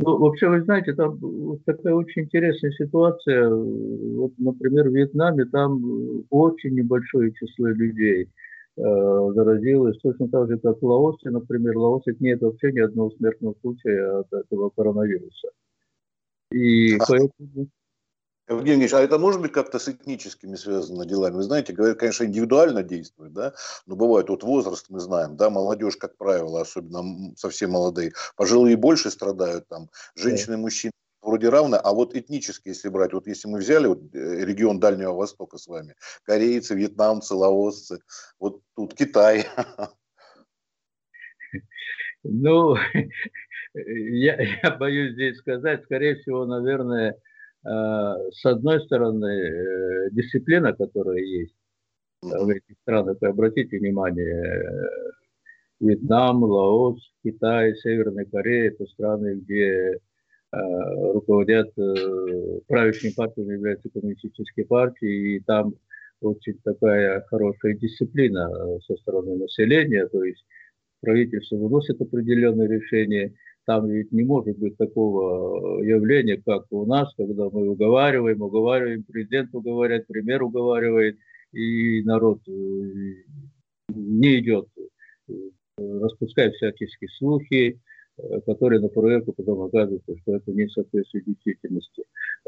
Ну, 0.00 0.18
вообще, 0.18 0.48
вы 0.48 0.62
знаете, 0.62 0.92
там 0.92 1.18
такая 1.64 1.94
очень 1.94 2.22
интересная 2.22 2.72
ситуация. 2.72 3.48
Вот, 3.48 4.32
например, 4.38 4.88
в 4.88 4.92
Вьетнаме 4.92 5.44
там 5.44 6.24
очень 6.30 6.74
небольшое 6.74 7.32
число 7.32 7.68
людей 7.68 8.24
э, 8.24 8.82
заразилось, 8.82 9.98
точно 9.98 10.28
так 10.28 10.48
же, 10.48 10.58
как 10.58 10.82
в 10.82 10.84
Лаосе, 10.84 11.30
например. 11.30 11.74
В 11.74 11.80
Лаосе 11.80 12.16
нет 12.18 12.42
вообще 12.42 12.72
ни 12.72 12.80
одного 12.80 13.10
смертного 13.12 13.54
случая 13.60 14.18
от 14.20 14.32
этого 14.32 14.70
коронавируса. 14.70 15.50
И 16.50 16.98
поэтому 16.98 17.68
Евгений 18.48 18.82
Ильич, 18.82 18.92
а 18.92 19.00
это 19.00 19.18
может 19.18 19.40
быть 19.40 19.52
как-то 19.52 19.78
с 19.78 19.88
этническими 19.88 20.54
связано 20.56 21.06
делами? 21.06 21.36
Вы 21.36 21.42
знаете, 21.44 21.72
говорят, 21.72 21.98
конечно, 21.98 22.24
индивидуально 22.24 22.82
действует, 22.82 23.32
да, 23.32 23.54
но 23.86 23.96
бывает 23.96 24.28
вот 24.28 24.42
возраст, 24.42 24.86
мы 24.90 25.00
знаем, 25.00 25.36
да, 25.36 25.48
молодежь, 25.48 25.96
как 25.96 26.16
правило, 26.18 26.60
особенно 26.60 27.34
совсем 27.36 27.70
молодые, 27.70 28.12
пожилые 28.36 28.76
больше 28.76 29.10
страдают, 29.10 29.66
там, 29.68 29.88
женщины 30.14 30.54
и 30.54 30.58
мужчины 30.58 30.92
вроде 31.22 31.48
равны, 31.48 31.76
а 31.76 31.92
вот 31.92 32.14
этнически, 32.14 32.68
если 32.68 32.90
брать, 32.90 33.14
вот 33.14 33.26
если 33.26 33.48
мы 33.48 33.58
взяли 33.58 33.86
вот 33.86 34.00
э, 34.14 34.44
регион 34.44 34.78
Дальнего 34.78 35.14
Востока 35.14 35.56
с 35.56 35.66
вами, 35.66 35.94
корейцы, 36.24 36.74
вьетнамцы, 36.74 37.34
лаосцы, 37.34 38.00
вот 38.38 38.60
тут 38.76 38.94
Китай. 38.94 39.46
Ну, 42.22 42.76
я, 43.74 44.36
я 44.62 44.70
боюсь 44.70 45.14
здесь 45.14 45.38
сказать, 45.38 45.84
скорее 45.84 46.16
всего, 46.16 46.44
наверное, 46.44 47.16
с 47.64 48.44
одной 48.44 48.80
стороны, 48.82 49.26
э, 49.26 50.10
дисциплина, 50.10 50.72
которая 50.74 51.18
есть 51.18 51.54
в 52.20 52.48
этих 52.48 52.76
странах, 52.82 53.16
обратите 53.22 53.78
внимание, 53.78 54.62
э, 54.62 54.88
Вьетнам, 55.80 56.42
Лаос, 56.42 57.00
Китай, 57.22 57.74
Северная 57.76 58.26
Корея– 58.26 58.68
это 58.70 58.86
страны, 58.86 59.36
где 59.36 59.98
руководят 60.52 61.74
правящими 62.68 63.12
партиями 63.12 63.54
являются 63.54 63.90
коммунистические 63.90 64.66
партии, 64.66 65.34
и 65.34 65.40
там 65.40 65.74
очень 66.20 66.60
такая 66.62 67.22
хорошая 67.22 67.74
дисциплина 67.74 68.48
со 68.86 68.94
стороны 68.98 69.36
населения, 69.36 70.06
то 70.06 70.22
есть 70.22 70.44
правительство 71.00 71.56
выносит 71.56 72.00
определенные 72.00 72.68
решения, 72.68 73.34
там 73.66 73.88
ведь 73.88 74.12
не 74.12 74.24
может 74.24 74.58
быть 74.58 74.76
такого 74.76 75.80
э, 75.80 75.86
явления, 75.86 76.40
как 76.44 76.66
у 76.70 76.84
нас, 76.84 77.12
когда 77.16 77.44
мы 77.44 77.70
уговариваем, 77.70 78.42
уговариваем, 78.42 79.04
президент 79.04 79.54
уговаривает, 79.54 80.06
премьер 80.06 80.42
уговаривает, 80.42 81.18
и 81.52 82.02
народ 82.02 82.40
э, 82.46 82.52
не 83.94 84.40
идет, 84.40 84.68
э, 85.28 85.32
распускает 85.78 86.54
всяческие 86.54 87.08
слухи, 87.18 87.80
которые 88.46 88.80
на 88.80 88.88
проверку 88.88 89.32
потом 89.32 89.62
оказывается, 89.62 90.16
что 90.22 90.36
это 90.36 90.52
не 90.52 90.68
соответствует 90.68 91.24
действительности. 91.24 92.04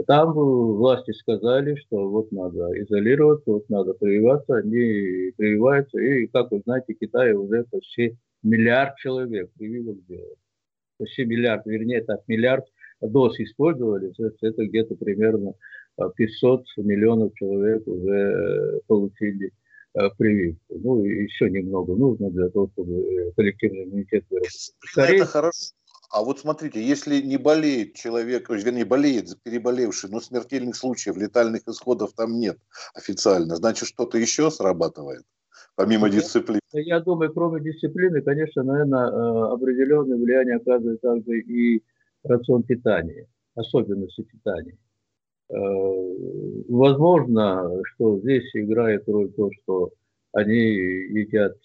Там 0.07 0.33
власти 0.33 1.11
сказали, 1.11 1.75
что 1.75 2.09
вот 2.09 2.31
надо 2.31 2.71
изолироваться, 2.83 3.51
вот 3.51 3.69
надо 3.69 3.95
прививаться, 3.95 4.59
они 4.59 5.33
прививаются, 5.37 5.99
и, 5.99 6.29
как 6.29 6.53
вы 6.53 6.61
знаете, 6.65 6.95
Китай 6.95 7.33
уже 7.33 7.65
почти 7.65 8.17
миллиард 8.45 8.97
человек 8.99 9.51
прививок 9.59 9.97
сделал 10.03 10.37
почти 10.99 11.25
миллиард, 11.25 11.67
вернее, 11.67 12.03
так, 12.03 12.21
миллиард 12.27 12.65
доз 13.01 13.39
использовали, 13.41 14.11
то 14.13 14.25
есть 14.25 14.43
это 14.43 14.67
где-то 14.67 14.95
примерно 14.97 15.55
500 16.17 16.61
а, 16.61 16.81
миллионов 16.83 17.35
человек 17.35 17.87
уже 17.87 18.11
э, 18.11 18.81
получили 18.87 19.53
а, 19.95 20.11
прививку. 20.11 20.79
Ну, 20.83 21.05
и 21.05 21.25
еще 21.25 21.51
немного 21.51 21.95
нужно 21.95 22.31
для 22.31 22.49
того, 22.49 22.71
чтобы 22.73 23.01
э, 23.01 23.33
коллективный 23.35 23.85
иммунитет 23.85 24.25
вырос. 24.31 24.73
Скорее... 24.81 25.17
Это 25.17 25.27
хорошо. 25.27 25.75
А 26.11 26.23
вот 26.23 26.39
смотрите, 26.39 26.81
если 26.81 27.21
не 27.21 27.37
болеет 27.37 27.95
человек, 27.95 28.49
вернее, 28.49 28.85
болеет 28.85 29.43
переболевший, 29.43 30.09
но 30.09 30.21
смертельных 30.21 30.77
случаев, 30.77 31.17
летальных 31.17 31.67
исходов 31.67 32.13
там 32.15 32.39
нет 32.39 32.59
официально, 32.95 33.57
значит, 33.57 33.89
что-то 33.89 34.17
еще 34.17 34.51
срабатывает? 34.51 35.25
Помимо 35.77 36.11
дисциплины? 36.11 36.61
Я 36.73 37.01
думаю, 37.01 37.33
кроме 37.33 37.61
дисциплины, 37.61 38.23
конечно, 38.23 38.63
наверное, 38.65 39.09
э, 39.09 39.53
определенное 39.53 40.17
влияние 40.17 40.57
оказывает 40.57 41.01
также 41.01 41.41
и 41.41 41.83
рацион 42.25 42.65
питания, 42.65 43.27
особенности 43.55 44.23
питания. 44.23 44.77
Возможно, 46.69 47.71
что 47.85 48.19
здесь 48.19 48.51
играет 48.55 49.09
роль 49.09 49.31
то, 49.31 49.49
что 49.53 49.91
они 50.33 50.57
едят 50.57 51.57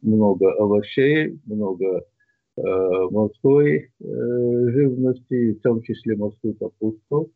много 0.00 0.50
овощей, 0.54 1.38
много 1.44 2.06
морской 2.56 3.90
живности, 4.00 5.52
в 5.52 5.60
том 5.60 5.82
числе 5.82 6.16
морскую 6.16 6.54
капусту. 6.54 7.30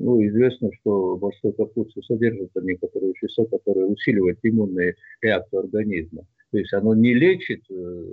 Ну, 0.00 0.24
известно, 0.24 0.70
что 0.80 1.18
морской 1.18 1.52
капуста 1.52 2.00
содержит 2.02 2.50
некоторые 2.62 3.12
вещества, 3.12 3.46
которые 3.46 3.86
усиливают 3.86 4.38
иммунную 4.44 4.94
реакцию 5.20 5.60
организма. 5.60 6.22
То 6.52 6.58
есть 6.58 6.72
оно 6.72 6.94
не 6.94 7.14
лечит 7.14 7.62
э, 7.68 8.04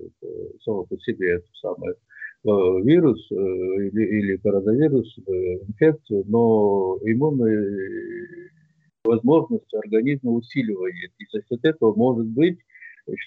само 0.63 0.85
по 0.85 0.97
себе 0.97 1.35
это 1.35 1.47
самое 1.61 1.93
э, 1.93 2.47
вирус 2.83 3.31
э, 3.31 3.35
или, 3.35 4.19
или 4.19 4.37
коронавирус, 4.37 5.15
инфекцию, 5.27 6.23
но 6.27 6.97
иммунные 7.03 8.49
возможности 9.03 9.75
организма 9.75 10.31
усиливает. 10.31 11.11
И 11.19 11.25
за 11.31 11.43
счет 11.43 11.63
этого 11.63 11.93
может 11.93 12.25
быть 12.25 12.57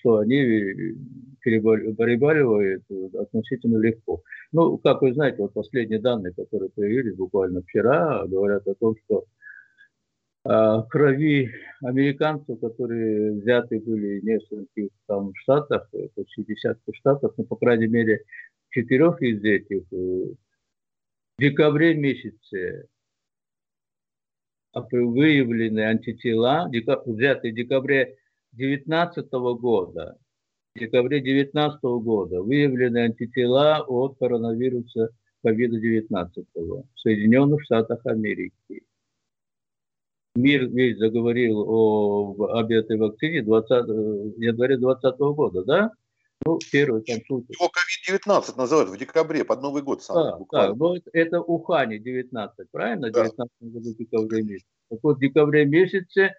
что 0.01 0.19
они 0.19 0.43
переболевают 1.43 2.83
относительно 3.15 3.79
легко. 3.79 4.23
Ну, 4.53 4.79
как 4.79 5.03
вы 5.03 5.15
знаете, 5.15 5.39
вот 5.39 5.53
последние 5.53 6.01
данные, 6.01 6.33
которые 6.35 6.71
появились 6.71 7.17
буквально 7.17 7.63
вчера, 7.63 8.27
говорят 8.27 8.67
о 8.67 8.75
том, 8.75 8.97
что 9.05 9.25
а, 10.45 10.83
крови 10.83 11.51
американцев, 11.83 12.59
которые 12.61 13.33
взяты 13.33 13.81
были 13.81 14.21
в 14.21 14.25
нескольких 14.25 14.91
там 15.07 15.33
штатах, 15.35 15.89
почти 16.15 16.45
десятки 16.45 16.93
штатов, 16.95 17.35
но, 17.37 17.45
по 17.45 17.57
крайней 17.57 17.89
мере, 17.89 18.25
четырех 18.71 19.21
из 19.23 19.43
этих, 19.43 19.83
э, 19.93 20.35
в 21.37 21.41
декабре 21.41 21.95
месяце 21.95 22.89
выявлены 24.75 25.81
антитела, 25.81 26.71
взятые 27.07 27.53
в 27.53 27.57
декабре 27.57 28.17
2019 28.53 29.31
года, 29.61 30.17
в 30.75 30.79
декабре 30.79 31.21
2019 31.21 31.83
года 31.83 32.43
выявлены 32.43 32.99
антитела 32.99 33.85
от 33.87 34.19
коронавируса 34.19 35.11
COVID-19 35.45 36.47
в 36.55 36.85
Соединенных 36.97 37.63
Штатах 37.63 38.01
Америки. 38.07 38.83
Мир 40.35 40.67
весь 40.67 40.99
заговорил 40.99 41.65
о, 41.67 42.47
об 42.51 42.71
этой 42.71 42.97
вакцине 42.97 43.43
20, 43.43 43.69
январе 44.39 44.77
2020 44.77 45.19
года, 45.19 45.65
да? 45.65 45.91
Ну, 46.47 46.59
первый 46.71 47.03
там 47.03 47.17
случай. 47.27 47.53
Его 47.53 47.69
COVID-19 47.69 48.57
называют 48.57 48.91
в 48.91 48.97
декабре, 48.97 49.45
под 49.45 49.61
Новый 49.61 49.83
год. 49.83 50.03
Сам, 50.03 50.17
да, 50.17 50.37
буквально. 50.37 50.75
да, 50.75 50.79
но 50.79 50.97
это, 50.97 51.11
это 51.13 51.41
Ухане 51.41 51.99
19, 51.99 52.71
правильно? 52.71 53.11
Да. 53.11 53.25
19 53.25 53.51
году 53.61 53.95
декабре 53.99 54.43
месяце. 54.43 54.67
Так 54.89 55.01
вот, 55.03 55.17
в 55.17 55.21
декабре 55.21 55.67
месяце 55.67 56.35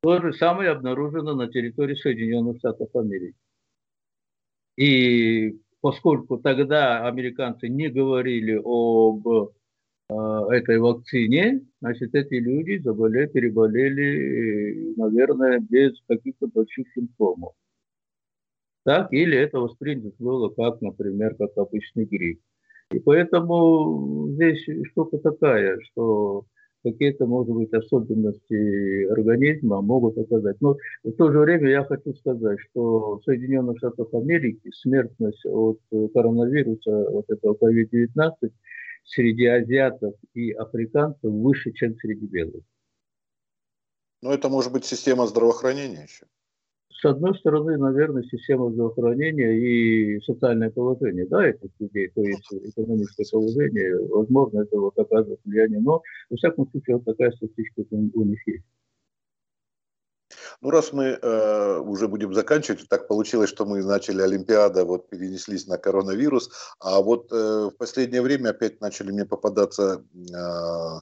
то 0.00 0.20
же 0.20 0.32
самое 0.32 0.70
обнаружено 0.70 1.34
на 1.34 1.48
территории 1.48 1.94
Соединенных 1.94 2.58
Штатов 2.58 2.94
Америки. 2.94 3.36
И 4.76 5.60
поскольку 5.80 6.38
тогда 6.38 7.06
американцы 7.06 7.68
не 7.68 7.88
говорили 7.88 8.60
об 8.62 9.26
э, 9.26 10.54
этой 10.54 10.78
вакцине, 10.78 11.62
значит, 11.80 12.14
эти 12.14 12.34
люди 12.34 12.78
заболели, 12.78 13.26
переболели, 13.26 14.94
наверное, 14.96 15.58
без 15.58 16.00
каких-то 16.06 16.46
больших 16.46 16.86
симптомов. 16.94 17.54
Так, 18.84 19.12
или 19.12 19.36
это 19.36 19.58
воспринято 19.58 20.16
было 20.18 20.48
как, 20.48 20.80
например, 20.80 21.34
как 21.34 21.50
обычный 21.56 22.04
грипп. 22.04 22.40
И 22.90 23.00
поэтому 23.00 24.28
здесь 24.30 24.64
штука 24.92 25.18
такая, 25.18 25.78
что 25.80 26.46
какие-то, 26.92 27.26
может 27.26 27.54
быть, 27.54 27.72
особенности 27.72 29.04
организма 29.10 29.80
могут 29.80 30.18
оказать. 30.18 30.60
Но 30.60 30.76
в 31.04 31.12
то 31.12 31.32
же 31.32 31.38
время 31.38 31.70
я 31.70 31.84
хочу 31.84 32.14
сказать, 32.14 32.58
что 32.70 33.18
в 33.18 33.24
Соединенных 33.24 33.78
Штатах 33.78 34.08
Америки 34.12 34.70
смертность 34.74 35.44
от 35.46 35.78
коронавируса, 36.14 37.10
вот 37.10 37.24
этого 37.28 37.54
COVID-19, 37.54 38.50
среди 39.04 39.46
азиатов 39.46 40.14
и 40.34 40.52
африканцев 40.52 41.22
выше, 41.22 41.72
чем 41.72 41.94
среди 41.96 42.26
белых. 42.26 42.62
Но 44.20 44.32
это 44.32 44.48
может 44.48 44.72
быть 44.72 44.84
система 44.84 45.26
здравоохранения 45.26 46.02
еще 46.02 46.26
с 47.00 47.04
одной 47.04 47.38
стороны, 47.38 47.76
наверное, 47.76 48.24
система 48.24 48.70
здравоохранения 48.70 49.52
и 49.56 50.20
социальное 50.22 50.70
положение, 50.70 51.26
да, 51.26 51.48
этих 51.48 51.70
людей, 51.78 52.08
то 52.08 52.22
есть 52.22 52.52
экономическое 52.52 53.24
положение, 53.30 53.98
возможно, 54.08 54.62
это 54.62 54.78
вот 54.78 54.98
оказывает 54.98 55.40
влияние, 55.44 55.80
но, 55.80 56.02
во 56.30 56.36
всяком 56.36 56.68
случае, 56.70 56.96
вот 56.96 57.04
такая 57.04 57.30
статистика 57.32 57.94
у 57.94 58.24
них 58.24 58.40
есть. 58.48 58.64
Ну, 60.60 60.70
раз 60.70 60.92
мы 60.92 61.04
э, 61.04 61.78
уже 61.78 62.08
будем 62.08 62.34
заканчивать, 62.34 62.88
так 62.88 63.06
получилось, 63.06 63.48
что 63.48 63.64
мы 63.64 63.82
начали 63.84 64.20
Олимпиада, 64.20 64.84
вот 64.84 65.08
перенеслись 65.08 65.68
на 65.68 65.78
коронавирус, 65.78 66.50
а 66.80 67.00
вот 67.00 67.32
э, 67.32 67.70
в 67.72 67.76
последнее 67.78 68.22
время 68.22 68.50
опять 68.50 68.80
начали 68.80 69.12
мне 69.12 69.24
попадаться 69.24 70.04
э, 70.14 71.00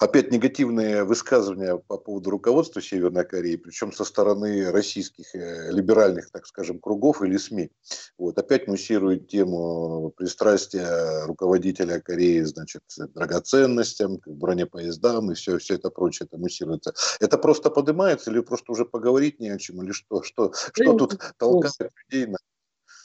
опять 0.00 0.32
негативные 0.32 1.04
высказывания 1.04 1.76
по 1.76 1.96
поводу 1.96 2.30
руководства 2.30 2.82
Северной 2.82 3.24
Кореи, 3.24 3.56
причем 3.56 3.92
со 3.92 4.04
стороны 4.04 4.70
российских 4.70 5.34
э, 5.34 5.70
либеральных, 5.70 6.30
так 6.30 6.46
скажем, 6.46 6.78
кругов 6.78 7.22
или 7.22 7.36
СМИ. 7.36 7.70
Вот, 8.18 8.38
опять 8.38 8.68
муссирует 8.68 9.28
тему 9.28 10.12
пристрастия 10.16 11.26
руководителя 11.26 12.00
Кореи, 12.00 12.40
значит, 12.42 12.82
драгоценностям, 13.14 14.18
к 14.18 14.28
бронепоездам 14.28 15.32
и 15.32 15.34
все, 15.34 15.58
все 15.58 15.74
это 15.74 15.90
прочее, 15.90 16.26
это 16.26 16.38
муссируется. 16.38 16.94
Это 17.20 17.38
просто 17.38 17.70
поднимается 17.70 18.30
или 18.30 18.40
просто 18.40 18.72
уже 18.72 18.84
поговорить 18.84 19.40
не 19.40 19.48
о 19.48 19.58
чем, 19.58 19.82
или 19.82 19.92
что, 19.92 20.22
что, 20.22 20.52
что 20.72 20.92
тут 20.94 21.20
толкает 21.38 21.74
людей 22.10 22.26
на 22.26 22.38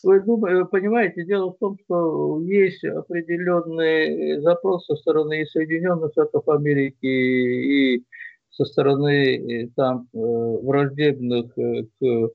вы 0.04 0.66
понимаете, 0.66 1.26
дело 1.26 1.52
в 1.52 1.58
том, 1.58 1.78
что 1.84 2.42
есть 2.44 2.84
определенный 2.84 4.42
запрос 4.42 4.86
со 4.86 4.96
стороны 4.96 5.42
и 5.42 5.46
Соединенных 5.46 6.12
Штатов 6.12 6.48
Америки, 6.50 7.06
и 7.06 8.04
со 8.52 8.66
стороны 8.66 9.38
э, 9.38 9.70
там 9.76 10.08
э, 10.14 10.18
враждебных 10.18 11.58
э, 11.58 11.84
к 12.00 12.30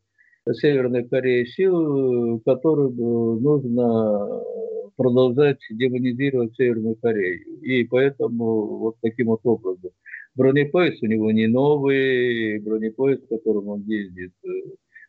Северной 0.54 1.04
Корее 1.04 1.46
сил, 1.46 2.40
которым 2.44 2.96
нужно 2.96 4.42
продолжать 4.96 5.58
демонизировать 5.70 6.54
Северную 6.54 6.96
Корею. 6.96 7.60
И 7.62 7.84
поэтому 7.84 8.78
вот 8.78 8.96
таким 9.02 9.26
вот 9.26 9.40
образом. 9.44 9.90
Бронепоезд 10.36 11.02
у 11.02 11.06
него 11.06 11.32
не 11.32 11.46
новый, 11.48 12.60
бронепоезд, 12.60 13.26
которым 13.28 13.68
он 13.68 13.82
ездит, 13.82 14.32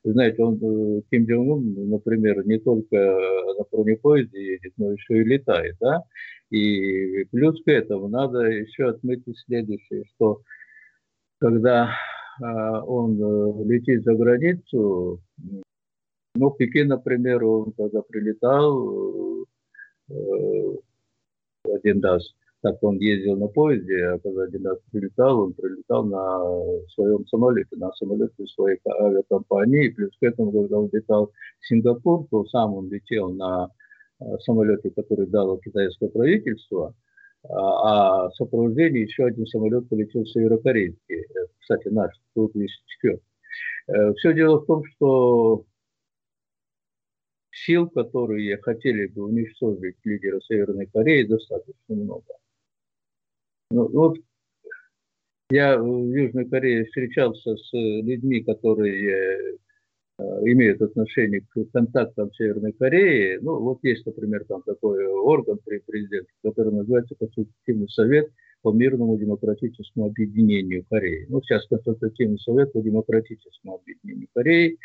знаете, 0.03 0.43
он, 0.43 0.55
э, 0.55 1.01
Ким 1.09 1.25
Джong 1.25 1.47
Ун, 1.49 1.89
например, 1.89 2.45
не 2.45 2.59
только 2.59 2.95
на 2.95 3.63
бронепоезде 3.71 4.53
едет, 4.53 4.73
но 4.77 4.93
еще 4.93 5.21
и 5.21 5.23
летает, 5.23 5.75
да. 5.79 6.03
И 6.49 7.25
плюс 7.25 7.61
к 7.63 7.67
этому 7.67 8.07
надо 8.07 8.39
еще 8.41 8.89
отметить 8.89 9.37
следующее, 9.45 10.05
что 10.15 10.41
когда 11.39 11.91
а, 12.41 12.83
он 12.83 13.21
э, 13.21 13.65
летит 13.65 14.03
за 14.03 14.13
границу, 14.13 15.21
ну, 16.35 16.51
Пекин, 16.51 16.87
например, 16.87 17.43
он 17.43 17.73
когда 17.73 18.01
прилетал 18.01 19.45
э, 20.09 20.75
один 21.65 22.03
раз, 22.03 22.33
так 22.61 22.81
он 22.81 22.97
ездил 22.97 23.37
на 23.37 23.47
поезде, 23.47 24.05
а 24.05 24.19
когда 24.19 24.43
один 24.43 24.65
раз 24.65 24.79
прилетал, 24.91 25.39
он 25.41 25.53
прилетал 25.53 26.05
на 26.05 26.87
своем 26.89 27.25
самолете, 27.27 27.75
на 27.75 27.91
самолете 27.93 28.45
своей 28.47 28.79
авиакомпании. 28.87 29.89
Плюс 29.89 30.11
к 30.19 30.23
этому, 30.23 30.51
когда 30.51 30.79
он 30.79 30.89
летал 30.91 31.31
в 31.59 31.67
Сингапур, 31.67 32.27
то 32.31 32.45
сам 32.45 32.73
он 32.73 32.89
летел 32.89 33.29
на 33.29 33.69
э, 34.19 34.25
самолете, 34.39 34.89
который 34.89 35.27
дало 35.27 35.57
китайское 35.57 36.09
правительство, 36.09 36.95
а, 37.43 38.25
а 38.25 38.29
в 38.29 38.35
сопровождении 38.35 39.03
еще 39.03 39.25
один 39.25 39.45
самолет 39.45 39.87
полетел 39.87 40.25
северокорейский, 40.25 41.15
э, 41.15 41.47
кстати, 41.59 41.89
наш, 41.89 42.11
Ту-34. 42.33 43.19
Э, 43.87 44.13
Все 44.15 44.33
дело 44.33 44.59
в 44.61 44.65
том, 44.65 44.83
что 44.85 45.65
сил, 47.51 47.89
которые 47.89 48.57
хотели 48.57 49.07
бы 49.07 49.25
уничтожить 49.25 49.97
лидера 50.03 50.39
Северной 50.41 50.87
Кореи, 50.87 51.23
достаточно 51.23 51.95
много. 51.95 52.25
Ну, 53.69 53.89
вот 53.89 54.17
я 55.49 55.77
в 55.77 55.85
Южной 55.85 56.45
Корее 56.45 56.85
встречался 56.85 57.55
с 57.55 57.73
людьми, 57.73 58.41
которые 58.41 59.55
э, 60.17 60.23
имеют 60.45 60.81
отношение 60.81 61.41
к 61.41 61.71
контактам 61.73 62.31
Северной 62.33 62.73
Кореи. 62.73 63.39
Ну, 63.41 63.59
вот 63.59 63.79
есть, 63.83 64.05
например, 64.05 64.45
там 64.45 64.61
такой 64.63 65.05
орган 65.05 65.59
при 65.65 65.79
президенте, 65.79 66.31
который 66.43 66.73
называется 66.73 67.15
Консультативный 67.19 67.89
совет 67.89 68.29
по 68.61 68.71
мирному 68.71 69.17
демократическому 69.17 70.07
объединению 70.07 70.85
Кореи. 70.89 71.25
Ну, 71.29 71.41
сейчас 71.41 71.67
Консультативный 71.67 72.39
совет 72.39 72.73
по 72.73 72.81
демократическому 72.81 73.75
объединению 73.75 74.27
Кореи. 74.33 74.77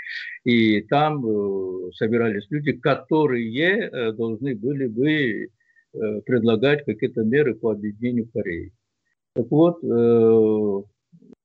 И 0.45 0.83
там 0.83 1.25
э, 1.25 1.93
собирались 1.95 2.47
люди, 2.51 2.73
которые 2.73 3.89
э, 3.89 4.13
должны 4.13 4.55
были 4.57 4.87
бы 4.87 5.49
предлагать 5.93 6.85
какие-то 6.85 7.23
меры 7.23 7.55
по 7.55 7.73
объединению 7.73 8.29
Кореи. 8.33 8.73
Так 9.35 9.47
вот, 9.51 9.81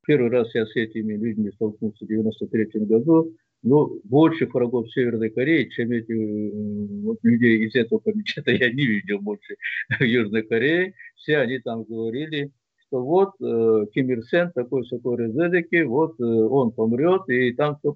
первый 0.06 0.30
раз 0.30 0.54
я 0.56 0.66
с 0.66 0.76
этими 0.76 1.14
людьми 1.16 1.52
столкнулся 1.52 2.06
в 2.06 2.10
1993 2.10 2.86
году, 2.86 3.34
но 3.64 3.90
больше 4.04 4.46
врагов 4.46 4.92
Северной 4.92 5.30
Кореи, 5.30 5.70
чем 5.70 5.92
эти 5.92 7.02
вот, 7.04 7.18
людей 7.24 7.66
из 7.68 7.76
этого 7.76 8.00
комитета 8.00 8.52
я 8.52 8.72
не 8.72 8.86
видел 8.86 9.20
больше 9.20 9.56
в 10.00 10.04
Южной 10.04 10.44
Корее. 10.44 10.94
Все 11.16 11.38
они 11.38 11.60
там 11.60 11.84
говорили, 11.84 12.52
что 12.88 13.04
вот 13.04 13.34
э, 13.42 13.86
Ким 13.94 14.12
Ир 14.12 14.24
Сен 14.24 14.52
такой 14.54 14.88
такой 14.88 15.18
резедеки, 15.18 15.84
вот 15.84 16.20
э, 16.20 16.24
он 16.24 16.72
помрет, 16.72 17.28
и 17.30 17.52
там 17.54 17.78
все 17.80 17.94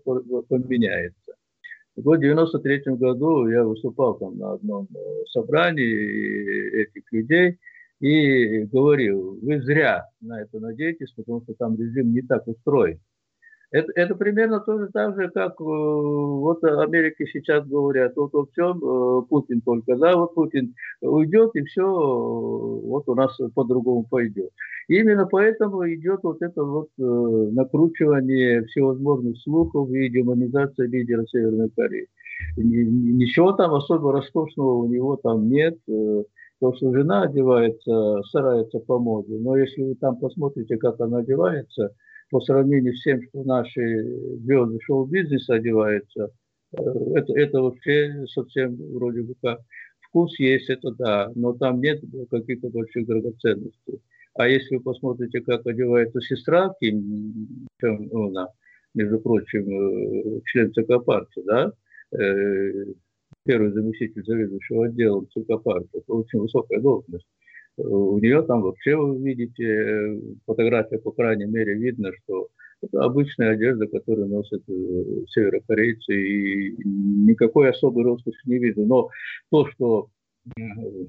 поменяется. 2.03 2.57
В 2.57 2.61
1993 2.61 2.95
году 2.95 3.47
я 3.47 3.63
выступал 3.63 4.17
там 4.17 4.37
на 4.37 4.53
одном 4.53 4.87
э, 4.95 5.25
собрании 5.29 6.81
этих 6.83 7.03
людей 7.11 7.57
и 7.99 8.63
говорил, 8.63 9.39
вы 9.41 9.61
зря 9.61 10.07
на 10.21 10.41
это 10.41 10.59
надеетесь, 10.59 11.11
потому 11.15 11.41
что 11.43 11.53
там 11.53 11.77
режим 11.77 12.13
не 12.13 12.21
так 12.21 12.47
устроен. 12.47 12.99
Это, 13.71 13.89
это 13.95 14.15
примерно 14.15 14.59
то 14.59 14.77
же 14.77 14.89
так 14.91 15.15
же, 15.15 15.29
как 15.29 15.53
э, 15.53 15.63
вот 15.63 16.61
Америки 16.63 17.25
сейчас 17.31 17.65
говорят, 17.65 18.17
вот 18.17 18.33
во 18.33 18.45
всем 18.47 18.77
э, 18.83 19.21
Путин 19.29 19.61
только, 19.61 19.95
да, 19.95 20.17
вот 20.17 20.35
Путин 20.35 20.75
уйдет 20.99 21.51
и 21.55 21.63
все, 21.63 21.81
э, 21.81 21.85
вот 21.85 23.07
у 23.07 23.15
нас 23.15 23.37
по-другому 23.55 24.05
пойдет. 24.09 24.49
Именно 24.89 25.25
поэтому 25.25 25.87
идет 25.87 26.19
вот 26.23 26.41
это 26.41 26.63
вот 26.65 26.89
э, 26.99 27.01
накручивание 27.01 28.65
всевозможных 28.65 29.37
слухов 29.41 29.89
и 29.89 30.09
демонизация 30.09 30.87
лидера 30.87 31.25
Северной 31.27 31.69
Кореи. 31.69 32.07
Ничего 32.57 33.53
там 33.53 33.73
особо 33.73 34.11
роскошного 34.11 34.73
у 34.73 34.87
него 34.87 35.15
там 35.15 35.47
нет. 35.49 35.77
Э, 35.87 36.23
то, 36.59 36.73
что 36.75 36.93
жена 36.93 37.23
одевается, 37.23 38.21
старается 38.27 38.79
по 38.79 38.99
моде. 38.99 39.37
Но 39.39 39.55
если 39.55 39.81
вы 39.81 39.95
там 39.95 40.19
посмотрите, 40.19 40.75
как 40.75 40.99
она 40.99 41.19
одевается– 41.19 41.95
по 42.31 42.39
сравнению 42.39 42.95
с 42.95 43.03
тем, 43.03 43.21
что 43.21 43.43
наши 43.43 44.03
звезды 44.39 44.79
шоу-бизнеса 44.81 45.55
одеваются, 45.55 46.31
э, 46.71 46.81
это, 47.15 47.33
это 47.37 47.61
вообще 47.61 48.25
совсем 48.27 48.75
вроде 48.93 49.21
бы 49.21 49.35
как 49.41 49.59
вкус 49.99 50.39
есть, 50.39 50.69
это 50.69 50.91
да, 50.91 51.31
но 51.35 51.53
там 51.53 51.81
нет 51.81 52.01
каких-то 52.31 52.69
больших 52.69 53.05
драгоценностей. 53.05 54.01
А 54.33 54.47
если 54.47 54.77
вы 54.77 54.81
посмотрите, 54.81 55.41
как 55.41 55.67
одевается 55.67 56.21
сестра 56.21 56.73
Ким 56.79 57.67
Чен 57.81 58.09
между 58.93 59.19
прочим, 59.19 59.69
э, 59.69 60.41
член 60.45 60.73
ЦК 60.73 61.03
партии, 61.05 61.43
да, 61.45 61.71
э, 62.17 62.93
первый 63.45 63.71
заместитель 63.73 64.23
заведующего 64.23 64.85
отделом 64.85 65.27
ЦК 65.31 65.61
партии, 65.61 66.01
очень 66.07 66.39
высокая 66.39 66.79
должность, 66.79 67.27
у 67.77 68.19
нее 68.19 68.41
там 68.43 68.61
вообще, 68.61 68.95
вы 68.95 69.17
видите, 69.19 69.63
э, 69.63 70.21
фотография, 70.45 70.99
по 70.99 71.11
крайней 71.11 71.45
мере, 71.45 71.75
видно, 71.75 72.11
что 72.23 72.49
это 72.81 73.03
обычная 73.03 73.51
одежда, 73.51 73.87
которую 73.87 74.27
носят 74.27 74.61
э, 74.67 75.25
северокорейцы, 75.29 76.13
и 76.13 76.75
никакой 76.83 77.69
особой 77.69 78.03
роскоши 78.03 78.39
не 78.45 78.59
видно. 78.59 78.85
Но 78.85 79.09
то, 79.49 79.67
что 79.67 80.09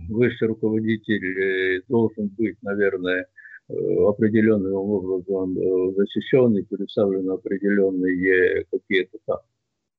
высший 0.08 0.48
руководитель 0.48 1.78
э, 1.78 1.82
должен 1.88 2.28
быть, 2.28 2.56
наверное, 2.62 3.26
определенным 3.68 4.74
образом 4.74 5.54
защищен 5.94 6.58
и 6.58 6.62
представлены 6.62 7.30
определенные 7.30 8.66
какие-то 8.70 9.18
там 9.24 9.38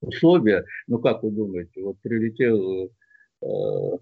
условия. 0.02 0.66
Ну, 0.88 1.00
как 1.00 1.24
вы 1.24 1.32
думаете, 1.32 1.82
вот 1.82 1.96
прилетел 2.04 2.60
Э, 2.60 2.90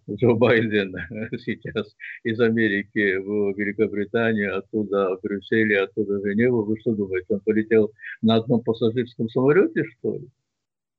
Джо 0.09 0.33
Байден 0.33 0.95
сейчас 1.39 1.95
из 2.23 2.39
Америки 2.39 3.17
в 3.17 3.57
Великобританию, 3.57 4.57
оттуда 4.57 5.15
в 5.15 5.21
Брюсселе, 5.21 5.81
оттуда 5.81 6.19
в 6.19 6.21
Женеву. 6.23 6.63
Вы 6.63 6.79
что 6.79 6.93
думаете, 6.93 7.27
он 7.29 7.39
полетел 7.41 7.91
на 8.21 8.35
одном 8.35 8.61
пассажирском 8.61 9.29
самолете, 9.29 9.83
что 9.85 10.15
ли? 10.15 10.27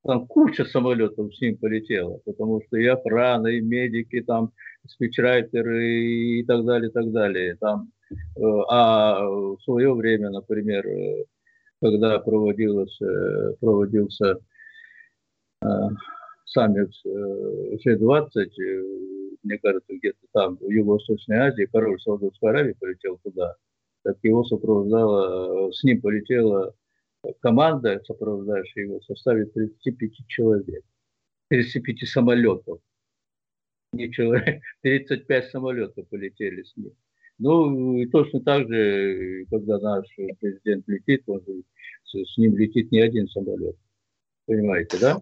Там 0.04 0.26
куча 0.26 0.64
самолетов 0.64 1.34
с 1.34 1.40
ним 1.40 1.56
полетела, 1.58 2.18
потому 2.24 2.60
что 2.66 2.76
и 2.76 2.86
охрана, 2.86 3.46
и 3.46 3.60
медики, 3.60 4.20
там 4.22 4.50
спичрайтеры 4.88 6.40
и 6.40 6.44
так 6.44 6.64
далее, 6.64 6.90
и 6.90 6.92
так 6.92 7.12
далее. 7.12 7.56
Там, 7.60 7.92
э, 8.10 8.40
а 8.68 9.24
в 9.24 9.58
свое 9.62 9.94
время, 9.94 10.30
например, 10.30 10.84
э, 10.86 11.24
когда 11.80 12.18
проводилось, 12.18 12.98
проводился 13.60 14.38
саммит 16.52 16.90
G20, 17.04 18.30
э, 18.34 18.62
э, 18.62 18.82
мне 19.42 19.58
кажется, 19.58 19.92
где-то 19.94 20.18
там, 20.32 20.56
в 20.56 20.68
Юго-Восточной 20.68 21.38
Азии, 21.38 21.68
король 21.72 22.00
Саудовской 22.00 22.50
Аравии 22.50 22.76
полетел 22.78 23.18
туда, 23.22 23.56
так 24.02 24.18
его 24.22 24.44
сопровождала, 24.44 25.72
с 25.72 25.82
ним 25.82 26.00
полетела 26.00 26.74
команда, 27.40 28.00
сопровождающая 28.04 28.84
его, 28.84 29.00
в 29.00 29.04
составе 29.04 29.46
35 29.46 30.10
человек, 30.28 30.84
35 31.48 32.08
самолетов. 32.08 32.80
Не 33.92 34.10
человек, 34.10 34.62
35 34.82 35.50
самолетов 35.50 36.08
полетели 36.08 36.62
с 36.62 36.76
ним. 36.76 36.92
Ну, 37.38 37.96
и 37.96 38.06
точно 38.06 38.40
так 38.40 38.68
же, 38.68 39.46
когда 39.50 39.78
наш 39.78 40.06
президент 40.40 40.86
летит, 40.86 41.22
он, 41.26 41.42
с 42.04 42.38
ним 42.38 42.56
летит 42.56 42.92
не 42.92 43.00
один 43.00 43.26
самолет. 43.28 43.76
Понимаете, 44.46 44.98
да? 45.00 45.20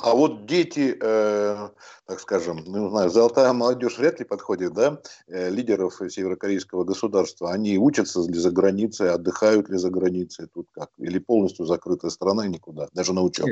А 0.00 0.14
вот 0.14 0.46
дети, 0.46 0.96
э, 1.00 1.68
так 2.06 2.20
скажем, 2.20 2.62
ну, 2.66 2.88
знаю, 2.88 3.10
золотая 3.10 3.52
молодежь 3.52 3.98
вряд 3.98 4.20
ли 4.20 4.24
подходит, 4.24 4.72
да, 4.72 5.00
э, 5.26 5.50
лидеров 5.50 6.00
северокорейского 6.08 6.84
государства, 6.84 7.50
они 7.50 7.78
учатся 7.78 8.20
ли 8.20 8.34
за 8.34 8.52
границей, 8.52 9.10
отдыхают 9.10 9.68
ли 9.68 9.76
за 9.76 9.90
границей 9.90 10.46
тут 10.54 10.68
как, 10.72 10.90
или 10.98 11.18
полностью 11.18 11.66
закрытая 11.66 12.12
страна 12.12 12.46
никуда, 12.46 12.86
даже 12.94 13.12
на 13.12 13.22
учебу? 13.22 13.50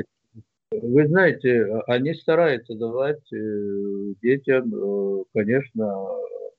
Вы 0.71 1.07
знаете, 1.07 1.65
они 1.87 2.13
стараются 2.13 2.75
давать 2.75 3.31
э, 3.33 4.13
детям, 4.21 4.73
э, 4.73 5.23
конечно, 5.33 6.07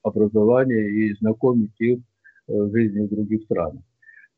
образование 0.02 0.90
и 0.90 1.14
знакомить 1.14 1.78
их 1.78 2.00
э, 2.46 2.52
с 2.52 2.72
жизнью 2.72 3.08
других 3.08 3.44
странах. 3.44 3.82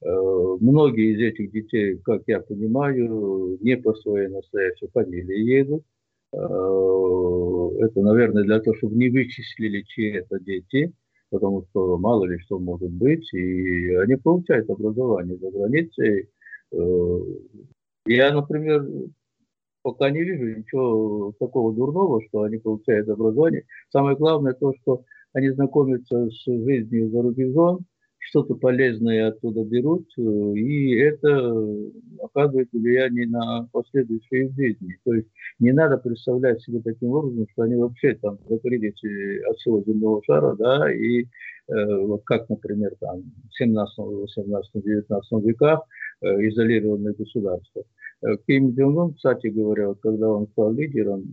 Э, 0.03 0.57
многие 0.61 1.15
из 1.15 1.21
этих 1.21 1.53
детей, 1.53 1.99
как 1.99 2.23
я 2.27 2.41
понимаю, 2.41 3.59
не 3.61 3.77
по 3.77 3.95
своей 3.95 4.29
настоящей 4.29 4.89
фамилии 4.89 5.39
едут. 5.39 5.85
Э, 6.33 6.37
это, 6.39 8.01
наверное, 8.01 8.45
для 8.45 8.61
того, 8.61 8.77
чтобы 8.77 8.97
не 8.97 9.11
вычислили, 9.11 9.83
чьи 9.83 10.13
это 10.13 10.41
дети, 10.41 10.93
потому 11.31 11.67
что 11.71 11.99
мало 11.99 12.25
ли 12.25 12.39
что 12.39 12.59
может 12.59 12.91
быть. 12.91 13.33
И 13.35 13.95
они 13.95 14.17
получают 14.17 14.71
образование 14.71 15.37
за 15.37 15.51
границей. 15.51 16.31
Э, 16.73 17.21
я, 18.07 18.33
например, 18.33 18.87
пока 19.83 20.11
не 20.11 20.23
вижу 20.23 20.59
ничего 20.59 21.35
такого 21.39 21.75
дурного, 21.75 22.23
что 22.29 22.43
они 22.43 22.57
получают 22.57 23.09
образование. 23.09 23.65
Самое 23.91 24.17
главное 24.17 24.55
то, 24.55 24.73
что 24.81 25.05
они 25.35 25.51
знакомятся 25.51 26.31
с 26.31 26.45
жизнью 26.47 27.11
за 27.11 27.23
рубежом, 27.23 27.81
что-то 28.31 28.55
полезное 28.55 29.29
оттуда 29.29 29.65
берут, 29.65 30.09
э, 30.17 30.23
и 30.23 30.95
это 30.97 31.55
оказывает 32.23 32.69
влияние 32.73 33.29
на 33.29 33.69
последующие 33.73 34.51
жизни. 34.51 34.97
То 35.05 35.15
есть 35.15 35.29
не 35.59 35.73
надо 35.73 35.99
представлять 35.99 36.63
себе 36.63 36.81
таким 36.81 37.11
образом, 37.11 37.47
что 37.53 37.63
они 37.63 37.75
вообще 37.75 38.15
там 38.15 38.39
закрылись 38.49 39.03
от 39.49 39.57
всего 39.59 39.83
земного 39.83 40.23
шара, 40.25 40.55
да, 40.57 40.93
и 40.93 41.23
э, 41.23 41.27
вот 42.07 42.23
как, 42.25 42.49
например, 42.49 42.93
там 43.01 43.23
в 43.51 43.57
17, 43.59 43.99
18, 43.99 44.71
19 44.75 45.45
веках 45.45 45.81
э, 46.23 46.27
изолированное 46.49 47.15
государство. 47.15 47.83
Э, 48.23 48.37
Ким 48.47 48.71
Джонг 48.75 48.97
Ун, 48.97 49.15
кстати 49.15 49.49
говоря, 49.49 49.89
вот 49.89 49.99
когда 50.01 50.31
он 50.31 50.47
стал 50.49 50.73
лидером, 50.73 51.25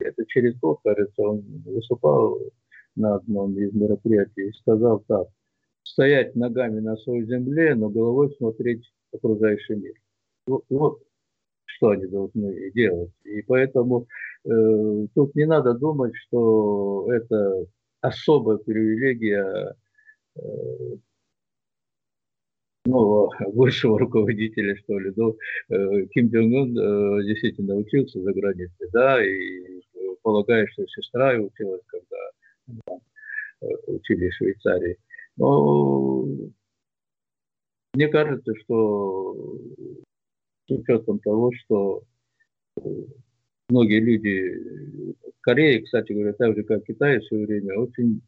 это 0.00 0.24
через 0.26 0.58
год, 0.58 0.78
кажется, 0.82 1.22
он 1.22 1.42
выступал 1.66 2.38
на 2.96 3.16
одном 3.16 3.56
из 3.58 3.72
мероприятий 3.74 4.48
и 4.48 4.52
сказал 4.52 5.04
так, 5.06 5.28
стоять 5.86 6.34
ногами 6.34 6.80
на 6.80 6.96
своей 6.96 7.24
земле, 7.24 7.74
но 7.74 7.88
головой 7.88 8.34
смотреть 8.36 8.92
окружающий 9.12 9.76
мир. 9.76 9.94
Вот, 10.46 10.64
вот 10.68 11.02
что 11.64 11.90
они 11.90 12.06
должны 12.06 12.70
делать. 12.72 13.10
И 13.24 13.42
поэтому 13.42 14.06
э, 14.44 15.06
тут 15.14 15.34
не 15.34 15.46
надо 15.46 15.74
думать, 15.74 16.14
что 16.16 17.08
это 17.12 17.66
особая 18.00 18.56
привилегия 18.58 19.74
э, 20.36 20.40
нового 22.86 23.34
высшего 23.52 23.98
руководителя, 23.98 24.76
что 24.76 24.98
ли. 24.98 25.12
Ну, 25.16 25.36
э, 25.68 26.06
Ким 26.12 26.28
Джong 26.28 26.54
Ун 26.54 26.78
э, 26.78 27.24
действительно 27.24 27.74
учился 27.76 28.22
за 28.22 28.32
границей, 28.32 28.88
да, 28.92 29.24
и 29.24 29.82
полагаю, 30.22 30.66
что 30.68 30.86
сестра 30.86 31.34
училась, 31.34 31.82
когда 31.86 32.16
там, 32.86 33.00
э, 33.62 33.66
учили 33.86 34.28
в 34.28 34.34
Швейцарии. 34.34 34.98
Но 35.36 36.26
мне 37.94 38.08
кажется, 38.08 38.52
что 38.62 39.34
с 40.66 40.70
учетом 40.70 41.18
того, 41.20 41.50
что 41.52 42.02
многие 43.68 44.00
люди 44.00 45.14
в 45.38 45.40
Корее, 45.40 45.82
кстати 45.82 46.12
говоря, 46.12 46.32
так 46.32 46.56
же, 46.56 46.62
как 46.64 46.82
в 46.82 46.86
Китае 46.86 47.20
в 47.20 47.24
свое 47.26 47.46
время, 47.46 47.78
очень 47.78 48.22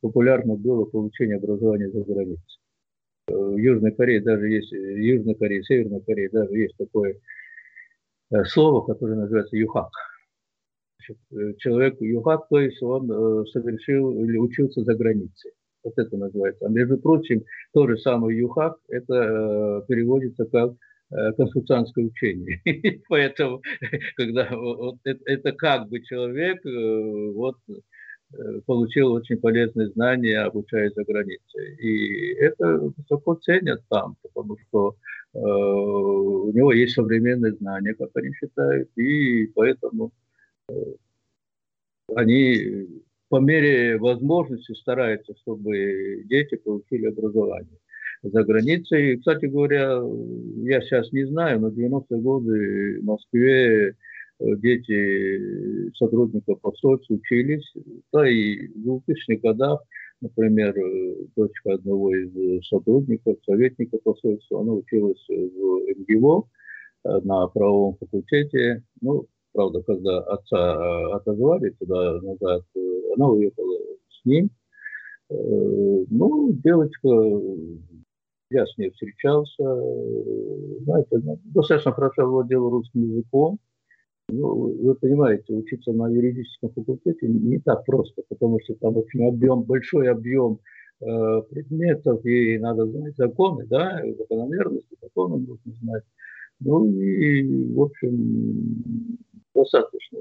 популярно 0.00 0.56
было 0.56 0.84
получение 0.84 1.36
образования 1.36 1.90
за 1.90 2.02
границей. 2.02 2.60
Э, 3.28 3.34
в 3.34 3.56
Южной 3.56 3.92
Корее 3.92 4.20
даже 4.22 4.48
есть, 4.48 4.72
Южной 4.72 5.34
Корее, 5.34 5.62
Северной 5.64 6.00
Корее 6.02 6.30
даже 6.30 6.52
есть 6.54 6.76
такое 6.76 7.16
э, 8.30 8.44
слово, 8.44 8.86
которое 8.86 9.16
называется 9.16 9.56
юхак. 9.56 9.90
Значит, 10.98 11.58
человек 11.58 12.00
юхак, 12.00 12.48
то 12.48 12.60
есть 12.60 12.82
он 12.82 13.06
совершил 13.48 14.12
или 14.22 14.36
учился 14.36 14.82
за 14.82 14.94
границей. 14.94 15.52
Вот 15.82 15.94
это 15.96 16.16
называется. 16.16 16.66
А 16.66 16.68
между 16.68 16.98
прочим, 16.98 17.44
то 17.72 17.86
же 17.88 17.96
самое 17.98 18.38
юхак, 18.38 18.76
это 18.88 19.14
э, 19.14 19.82
переводится 19.88 20.44
как 20.44 20.72
э, 21.10 21.32
конфуцианское 21.32 22.04
учение. 22.04 22.60
Поэтому, 23.08 23.62
когда 24.16 24.50
это, 25.04 25.20
это 25.24 25.52
как 25.52 25.88
бы 25.88 26.02
человек 26.02 26.64
э, 26.66 27.32
вот, 27.32 27.56
получил 28.66 29.12
очень 29.12 29.38
полезные 29.38 29.88
знания, 29.88 30.40
обучаясь 30.40 30.94
за 30.94 31.04
границей. 31.04 31.76
И 31.78 32.34
это 32.34 32.92
высоко 32.96 33.34
ценят 33.34 33.82
там, 33.88 34.16
потому 34.22 34.56
что 34.58 34.96
э, 35.34 35.38
у 35.38 36.52
него 36.52 36.72
есть 36.72 36.94
современные 36.94 37.52
знания, 37.54 37.94
как 37.94 38.10
они 38.14 38.32
считают, 38.34 38.88
и 38.96 39.46
поэтому 39.48 40.12
э, 40.68 40.74
они 42.14 43.02
по 43.30 43.38
мере 43.38 43.96
возможности 43.96 44.72
старается, 44.72 45.32
чтобы 45.40 46.24
дети 46.24 46.56
получили 46.56 47.06
образование 47.06 47.78
за 48.22 48.42
границей. 48.42 49.18
Кстати 49.18 49.46
говоря, 49.46 50.02
я 50.64 50.80
сейчас 50.82 51.10
не 51.12 51.24
знаю, 51.24 51.60
но 51.60 51.68
90-е 51.68 52.20
годы 52.20 53.00
в 53.00 53.04
Москве 53.04 53.90
э, 53.90 53.94
дети 54.56 55.92
сотрудников 55.94 56.60
посольств 56.60 57.08
учились, 57.08 57.72
да 58.12 58.28
и 58.28 58.66
в 58.66 58.96
2000-х 59.08 59.40
годах, 59.42 59.80
например, 60.20 60.76
э, 60.76 61.14
дочка 61.36 61.74
одного 61.74 62.12
из 62.12 62.66
сотрудников, 62.66 63.36
советника 63.46 63.98
посольства, 64.02 64.60
она 64.60 64.72
училась 64.72 65.24
в 65.28 66.00
МГИО 66.00 66.48
э, 67.04 67.20
на 67.22 67.46
правовом 67.46 67.96
факультете. 68.00 68.82
Ну, 69.00 69.26
правда, 69.52 69.82
когда 69.82 70.18
отца 70.18 71.14
отозвали 71.14 71.70
туда 71.78 72.20
назад, 72.22 72.64
она 73.14 73.28
уехала 73.28 73.76
с 74.08 74.24
ним. 74.24 74.50
Э, 75.30 75.34
ну, 76.10 76.52
девочка, 76.52 77.08
я 78.50 78.66
с 78.66 78.76
ней 78.78 78.90
встречался, 78.90 79.64
знаете, 80.82 81.38
достаточно 81.44 81.92
хорошо 81.92 82.26
владела 82.26 82.70
русским 82.70 83.02
языком. 83.02 83.58
Ну, 84.28 84.76
вы 84.82 84.94
понимаете, 84.94 85.54
учиться 85.54 85.92
на 85.92 86.08
юридическом 86.08 86.70
факультете 86.70 87.26
не 87.26 87.58
так 87.58 87.84
просто, 87.84 88.22
потому 88.28 88.60
что 88.62 88.74
там 88.74 88.96
очень 88.96 89.26
объем, 89.26 89.62
большой 89.62 90.08
объем 90.08 90.60
э, 91.00 91.42
предметов, 91.50 92.24
и 92.24 92.58
надо 92.58 92.86
знать 92.86 93.16
законы, 93.16 93.66
да, 93.66 94.00
закономерности, 94.18 94.96
законы 95.02 95.38
нужно 95.38 95.72
знать. 95.80 96.04
Ну 96.60 96.86
и, 96.86 97.72
в 97.72 97.82
общем, 97.82 99.18
достаточно 99.54 100.20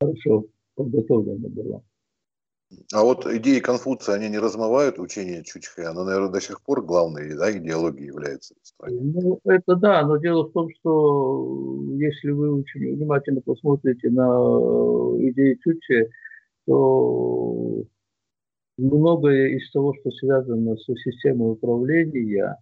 хорошо 0.00 0.46
подготовлена 0.76 1.48
была. 1.48 1.82
А 2.92 3.04
вот 3.04 3.26
идеи 3.26 3.60
Конфуция, 3.60 4.16
они 4.16 4.28
не 4.28 4.38
размывают 4.38 4.98
учение 4.98 5.44
Чучхэ? 5.44 5.84
Оно, 5.84 6.04
наверное, 6.04 6.32
до 6.32 6.40
сих 6.40 6.62
пор 6.62 6.84
главной 6.84 7.36
да, 7.36 7.56
идеологией 7.56 8.08
является 8.08 8.54
в 8.60 8.66
стране. 8.66 8.98
Ну, 9.00 9.40
это 9.44 9.76
да, 9.76 10.04
но 10.04 10.16
дело 10.16 10.48
в 10.48 10.52
том, 10.52 10.68
что 10.80 11.80
если 11.96 12.30
вы 12.30 12.60
очень 12.60 12.96
внимательно 12.96 13.40
посмотрите 13.40 14.10
на 14.10 14.26
идеи 15.30 15.58
Чучхэ, 15.62 16.08
то 16.66 17.84
многое 18.78 19.56
из 19.56 19.70
того, 19.70 19.94
что 20.00 20.10
связано 20.10 20.76
со 20.76 20.96
системой 20.96 21.52
управления 21.52 22.56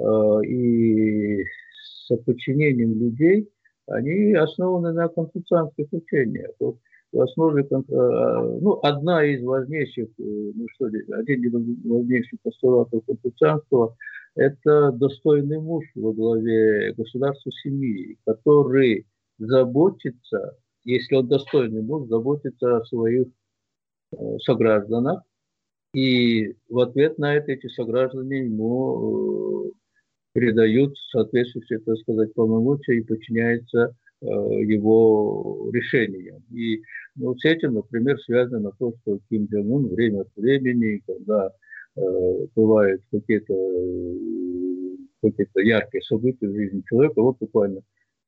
э, 0.00 0.04
и 0.46 1.44
с 1.44 2.16
подчинением 2.24 2.98
людей, 2.98 3.48
они 3.86 4.34
основаны 4.34 4.92
на 4.92 5.08
конфуцианских 5.08 5.86
учениях. 5.92 6.50
Вот 6.58 6.78
в 7.14 7.20
основе, 7.20 7.62
э, 7.62 8.58
ну, 8.60 8.80
одна 8.82 9.24
из 9.24 9.42
важнейших, 9.42 10.08
э, 10.18 10.22
ну 10.54 10.66
что 10.74 10.88
ли, 10.88 11.04
один 11.12 11.44
из 11.44 11.84
важнейших 11.84 12.40
постулатов 12.42 13.04
конфуцианства– 13.06 13.96
это 14.34 14.90
достойный 14.90 15.60
муж 15.60 15.84
во 15.94 16.12
главе 16.12 16.92
государства 16.94 17.52
семьи, 17.62 18.18
который 18.26 19.06
заботится, 19.38 20.56
если 20.82 21.14
он 21.14 21.28
достойный 21.28 21.82
муж, 21.82 22.08
заботится 22.08 22.78
о 22.78 22.84
своих 22.84 23.28
э, 24.12 24.38
согражданах, 24.40 25.22
и 25.94 26.56
в 26.68 26.80
ответ 26.80 27.18
на 27.18 27.36
это 27.36 27.52
эти 27.52 27.68
сограждане 27.68 28.46
ему 28.46 29.72
передают 30.32 30.96
соответствующие, 31.12 31.78
так 31.78 31.96
сказать, 31.98 32.34
полномочия 32.34 32.98
и 32.98 33.04
подчиняются 33.04 33.94
его 34.26 35.70
решениям. 35.72 36.42
И 36.50 36.82
ну, 37.16 37.36
с 37.36 37.44
этим, 37.44 37.74
например, 37.74 38.18
связано 38.20 38.72
то, 38.78 38.92
что 39.02 39.18
Ким 39.28 39.48
Чен 39.48 39.70
Ун 39.70 39.88
время 39.88 40.22
от 40.22 40.28
времени, 40.36 41.02
когда 41.06 41.50
э, 41.96 42.00
бывают 42.54 43.02
какие-то 43.10 43.54
какие-то 45.22 45.60
яркие 45.60 46.02
события 46.02 46.46
в 46.46 46.54
жизни 46.54 46.82
человека, 46.88 47.22
вот 47.22 47.38
буквально 47.38 47.80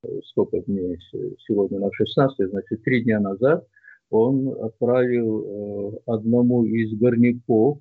э, 0.02 0.08
сколько 0.26 0.60
дней 0.60 0.98
сегодня 1.46 1.80
на 1.80 1.90
16, 1.92 2.50
значит, 2.50 2.82
три 2.82 3.02
дня 3.02 3.20
назад 3.20 3.66
он 4.10 4.48
отправил 4.62 5.42
э, 5.42 5.98
одному 6.06 6.64
из 6.64 6.96
горняков 6.98 7.78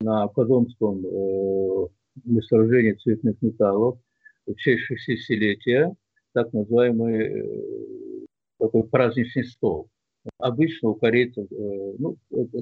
на 0.00 0.26
Казонском 0.28 1.04
э, 1.04 1.88
месторождение 2.24 2.94
цветных 2.94 3.36
металлов 3.42 3.98
в 4.46 4.54
честь 4.54 4.82
60-летия, 4.90 5.94
так 6.32 6.52
называемый 6.52 7.16
э, 7.16 8.26
такой 8.58 8.84
праздничный 8.84 9.44
стол. 9.44 9.88
Обычно 10.38 10.90
у 10.90 10.94
корейцев, 10.94 11.46
э, 11.50 11.94
ну, 11.98 12.16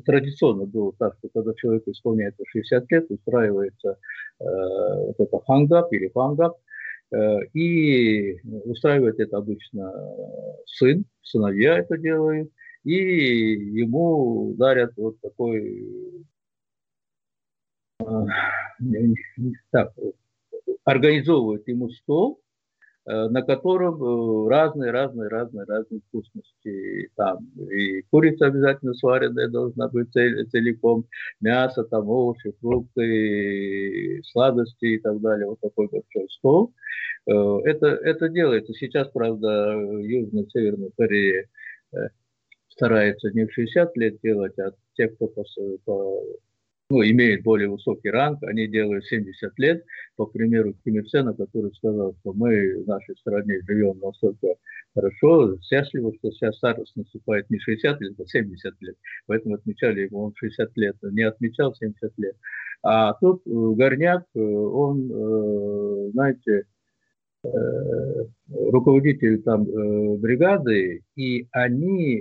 традиционно 0.04 0.64
было 0.64 0.92
так, 0.98 1.16
что 1.18 1.28
когда 1.34 1.52
человек 1.54 1.86
исполняется 1.86 2.44
60 2.46 2.90
лет, 2.90 3.10
устраивается 3.10 3.98
э, 4.40 4.44
вот 4.44 5.16
это 5.18 5.40
хангап 5.46 5.92
или 5.92 6.08
фангап, 6.08 6.56
э, 7.12 7.46
и 7.54 8.38
устраивает 8.64 9.18
это 9.18 9.38
обычно 9.38 9.92
сын, 10.66 11.04
сыновья 11.22 11.78
это 11.78 11.98
делают, 11.98 12.50
и 12.84 12.94
ему 12.94 14.54
дарят 14.56 14.92
вот 14.96 15.20
такой 15.20 16.24
так, 19.70 19.92
организовывают 20.84 21.66
ему 21.68 21.90
стол, 21.90 22.40
э, 22.40 22.47
на 23.08 23.42
котором 23.42 24.48
разные, 24.48 24.90
разные, 24.90 25.28
разные, 25.28 25.64
разные 25.64 26.00
вкусности. 26.08 27.10
Там 27.16 27.38
и 27.70 28.02
курица 28.10 28.46
обязательно 28.46 28.92
сваренная 28.92 29.48
должна 29.48 29.88
быть 29.88 30.12
целиком, 30.12 31.06
мясо, 31.40 31.84
там 31.84 32.08
овощи, 32.08 32.52
фрукты, 32.60 34.20
сладости 34.24 34.84
и 34.84 34.98
так 34.98 35.20
далее. 35.20 35.46
Вот 35.46 35.60
такой 35.60 35.88
большой 35.88 36.28
стол. 36.28 36.74
Э, 37.26 37.58
это, 37.64 37.86
это 37.86 38.28
делается. 38.28 38.72
Сейчас, 38.74 39.08
правда, 39.08 39.72
Южно-Северная 40.00 40.90
Корея 40.96 41.46
э, 41.92 41.96
старается 42.68 43.30
не 43.32 43.46
в 43.46 43.52
60 43.52 43.96
лет 43.96 44.18
делать, 44.22 44.58
а 44.58 44.72
те, 44.94 45.08
кто 45.08 45.28
по, 45.28 45.44
по 45.84 46.22
ну, 46.90 47.02
имеют 47.02 47.42
более 47.42 47.68
высокий 47.68 48.08
ранг, 48.08 48.42
они 48.44 48.66
делают 48.66 49.04
70 49.04 49.58
лет, 49.58 49.84
по 50.16 50.24
примеру 50.24 50.74
Ким 50.84 50.96
Ир 50.96 51.06
Сена, 51.08 51.34
который 51.34 51.70
сказал, 51.74 52.14
что 52.20 52.32
мы 52.32 52.82
в 52.82 52.86
нашей 52.86 53.14
стране 53.18 53.60
живем 53.66 53.98
настолько 53.98 54.54
хорошо, 54.94 55.58
счастливо, 55.60 56.14
что 56.14 56.30
сейчас 56.30 56.56
старость 56.56 56.96
наступает 56.96 57.50
не 57.50 57.58
60 57.58 58.00
лет, 58.00 58.14
а 58.18 58.24
70 58.24 58.74
лет. 58.80 58.96
Поэтому 59.26 59.56
отмечали 59.56 60.02
ему, 60.02 60.24
он 60.24 60.32
60 60.34 60.76
лет 60.76 60.96
не 61.02 61.22
отмечал 61.22 61.74
70 61.74 62.12
лет. 62.16 62.36
А 62.82 63.12
тут 63.14 63.42
э, 63.46 63.50
Горняк, 63.50 64.24
э, 64.34 64.40
он, 64.40 65.10
э, 65.12 66.10
знаете, 66.12 66.64
руководитель 68.48 69.40
там 69.42 69.64
бригады, 70.18 71.04
и 71.14 71.46
они 71.52 72.20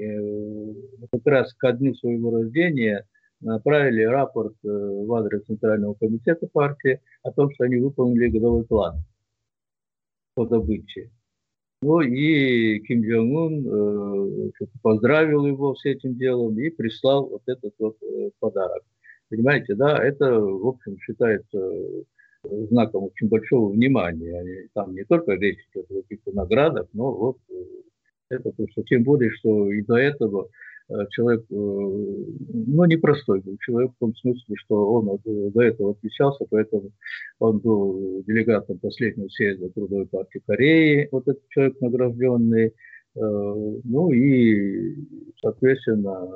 как 1.11 1.25
раз 1.25 1.53
ко 1.55 1.71
дню 1.71 1.95
своего 1.95 2.37
рождения– 2.37 3.03
направили 3.41 4.03
рапорт 4.03 4.55
э, 4.63 4.67
в 4.67 5.13
адрес 5.13 5.43
Центрального 5.45 5.93
комитета 5.93 6.47
партии 6.47 7.01
о 7.23 7.31
том, 7.31 7.51
что 7.53 7.65
они 7.65 7.77
выполнили 7.77 8.29
годовой 8.29 8.65
план 8.65 9.03
по 10.35 10.45
добыче. 10.45 11.09
Ну 11.81 12.01
и 12.01 12.79
Ким 12.79 13.01
Джong 13.03 13.31
Ун 13.33 14.49
э, 14.49 14.65
поздравил 14.81 15.45
его 15.45 15.75
с 15.75 15.85
этим 15.85 16.15
делом 16.15 16.57
и 16.59 16.69
прислал 16.69 17.27
вот 17.29 17.43
этот 17.45 17.73
вот 17.79 17.97
э, 18.01 18.31
подарок. 18.39 18.83
Понимаете, 19.29 19.75
да, 19.75 19.97
это, 20.03 20.39
в 20.39 20.67
общем, 20.67 20.97
считается 20.99 21.59
знаком 22.43 23.05
очень 23.05 23.27
большого 23.27 23.71
внимания. 23.71 24.69
Там 24.73 24.93
не 24.95 25.03
только 25.03 25.33
речь 25.33 25.59
идет 25.71 25.91
о 25.91 26.01
каких-то 26.01 26.31
наградах, 26.31 26.87
но 26.93 27.11
вот 27.11 27.37
Это 28.29 28.51
то, 28.51 28.65
что 28.71 28.83
тем 28.83 29.03
более, 29.03 29.31
что 29.31 29.71
и 29.71 29.81
до 29.83 29.95
этого 29.97 30.45
э, 30.45 30.47
человек, 31.09 31.41
э, 31.49 31.55
ну, 31.55 32.85
непростой 32.85 33.41
был 33.41 33.57
человек 33.59 33.91
в 33.91 33.99
том 33.99 34.15
смысле, 34.15 34.55
что 34.55 34.93
он 34.93 35.19
до 35.25 35.61
этого 35.61 35.91
отличался, 35.91 36.45
поэтому 36.49 36.91
он 37.39 37.59
был 37.59 38.23
делегатом 38.23 38.79
последнего 38.79 39.27
съезда 39.29 39.69
Трудовой 39.69 40.07
партии 40.07 40.41
Кореи, 40.45 41.09
вот 41.11 41.27
этот 41.27 41.47
человек 41.49 41.79
награжденный, 41.81 42.73
ну 43.15 44.11
и, 44.11 44.95
соответственно, 45.41 46.29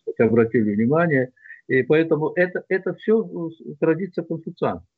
сказать, 0.00 0.30
обратили 0.30 0.74
внимание, 0.74 1.30
и 1.68 1.82
поэтому 1.82 2.32
это, 2.36 2.64
это 2.68 2.94
все 2.94 3.22
традиция 3.78 4.24
конфуцианства. 4.24 4.88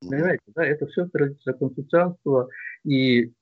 Понимаете, 0.00 0.42
да, 0.54 0.64
это 0.64 0.86
все 0.86 1.06
традиция 1.06 1.54
конфуцианства, 1.54 2.48
и 2.84 3.32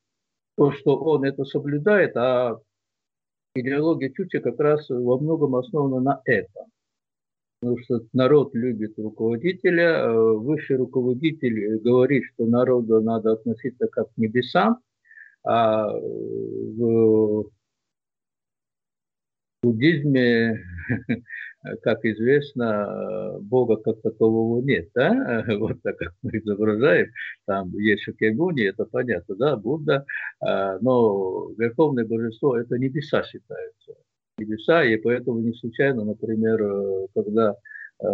то, 0.56 0.72
что 0.72 0.96
он 0.96 1.24
это 1.24 1.44
соблюдает, 1.44 2.16
а 2.16 2.58
идеология 3.54 4.10
Чуча 4.10 4.40
как 4.40 4.58
раз 4.60 4.88
во 4.88 5.18
многом 5.18 5.56
основана 5.56 6.00
на 6.00 6.22
этом. 6.24 6.66
Потому 7.60 7.78
что 7.80 8.00
народ 8.12 8.54
любит 8.54 8.98
руководителя, 8.98 10.04
э, 10.04 10.32
высший 10.36 10.76
руководитель 10.76 11.78
говорит, 11.78 12.24
что 12.32 12.46
народу 12.46 13.00
надо 13.00 13.32
относиться 13.32 13.88
как 13.88 14.12
к 14.12 14.16
небесам, 14.16 14.78
а 15.44 15.90
в 15.92 17.46
буддизме 19.62 20.64
как 21.82 22.04
известно, 22.04 23.38
Бога 23.40 23.76
как 23.76 24.00
такового 24.02 24.62
нет, 24.62 24.88
да? 24.94 25.44
Вот 25.58 25.82
так 25.82 25.96
как 25.98 26.14
мы 26.22 26.30
изображаем, 26.38 27.10
там 27.46 27.70
есть 27.78 28.02
Шакьямуни, 28.02 28.68
это 28.68 28.84
понятно, 28.84 29.34
да, 29.36 29.56
Будда, 29.56 30.04
а, 30.40 30.78
но 30.80 31.50
Верховное 31.58 32.04
Божество– 32.04 32.56
это 32.58 32.78
небеса 32.78 33.22
считаются, 33.24 33.94
небеса, 34.38 34.84
и 34.84 34.96
поэтому 34.96 35.40
не 35.40 35.52
случайно, 35.54 36.04
например, 36.04 37.08
когда 37.14 37.52
э, 37.52 38.04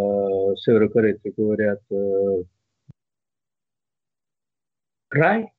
северокорейцы 0.57 1.31
говорят 1.37 1.81
э, 1.91 2.43
край, 5.09 5.51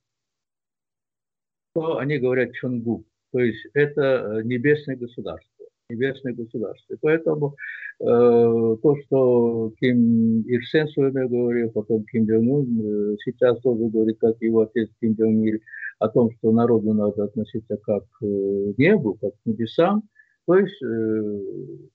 то 1.75 1.99
они 1.99 2.19
говорят 2.19 2.53
чонгу, 2.55 3.05
то 3.33 3.39
есть 3.39 3.65
это 3.75 4.03
э, 4.03 4.43
небесное 4.43 4.97
государство 4.97 5.56
небесное 5.89 6.35
государство. 6.35 6.95
И 6.95 6.99
поэтому 7.01 7.55
э, 8.01 8.05
то, 8.05 8.97
что 9.05 9.73
Ким 9.79 10.43
Ир 10.43 10.65
Сен 10.65 10.87
время 10.97 11.29
говорил, 11.29 11.71
потом 11.71 12.05
Ким 12.05 12.27
Джон 12.27 12.49
Ун, 12.49 12.81
э, 12.81 13.17
сейчас 13.25 13.61
тоже 13.61 13.89
говорит, 13.89 14.19
как 14.19 14.37
его 14.41 14.63
отец 14.63 14.89
Ким 15.01 15.15
Джон 15.15 15.43
Ир, 15.43 15.61
о 15.99 16.09
том, 16.09 16.31
что 16.33 16.53
народу 16.53 16.93
надо 16.93 17.25
относиться 17.25 17.77
как 17.79 18.05
к 18.19 18.25
э, 18.25 18.75
небу, 18.77 19.15
как 19.21 19.33
к 19.33 19.47
небесам. 19.47 20.03
То 20.47 20.57
есть 20.57 20.81
э, 20.83 21.41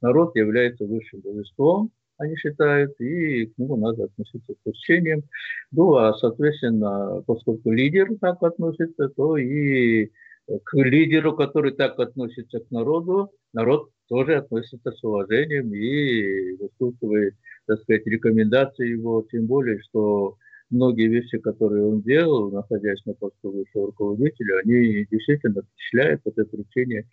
народ 0.01 0.35
является 0.35 0.85
высшим 0.85 1.21
божеством, 1.21 1.91
они 2.17 2.35
считают, 2.35 2.99
и 2.99 3.47
к 3.47 3.57
нему 3.57 3.77
надо 3.77 4.05
относиться 4.05 4.53
с 4.53 4.57
почтением. 4.63 5.23
Ну, 5.71 5.95
а, 5.95 6.13
соответственно, 6.13 7.23
поскольку 7.25 7.71
лидер 7.71 8.09
так 8.19 8.43
относится, 8.43 9.09
то 9.09 9.37
и 9.37 10.11
к 10.59 10.73
лидеру, 10.77 11.35
который 11.35 11.73
так 11.73 11.99
относится 11.99 12.59
к 12.59 12.71
народу, 12.71 13.31
народ 13.53 13.89
тоже 14.07 14.35
относится 14.35 14.91
с 14.91 15.03
уважением 15.03 15.73
и 15.73 16.57
выслушивает, 16.57 17.35
так 17.67 17.79
сказать, 17.81 18.05
рекомендации 18.05 18.89
его, 18.89 19.25
тем 19.31 19.47
более, 19.47 19.79
что 19.81 20.35
многие 20.69 21.07
вещи, 21.07 21.37
которые 21.37 21.85
он 21.85 22.01
делал, 22.01 22.51
находясь 22.51 23.05
на 23.05 23.13
посту 23.13 23.51
высшего 23.51 23.87
руководителя, 23.87 24.59
они 24.63 25.05
действительно 25.09 25.61
впечатляют 25.61 26.23
по 26.23 26.31
той 26.31 26.45
причине, 26.45 27.07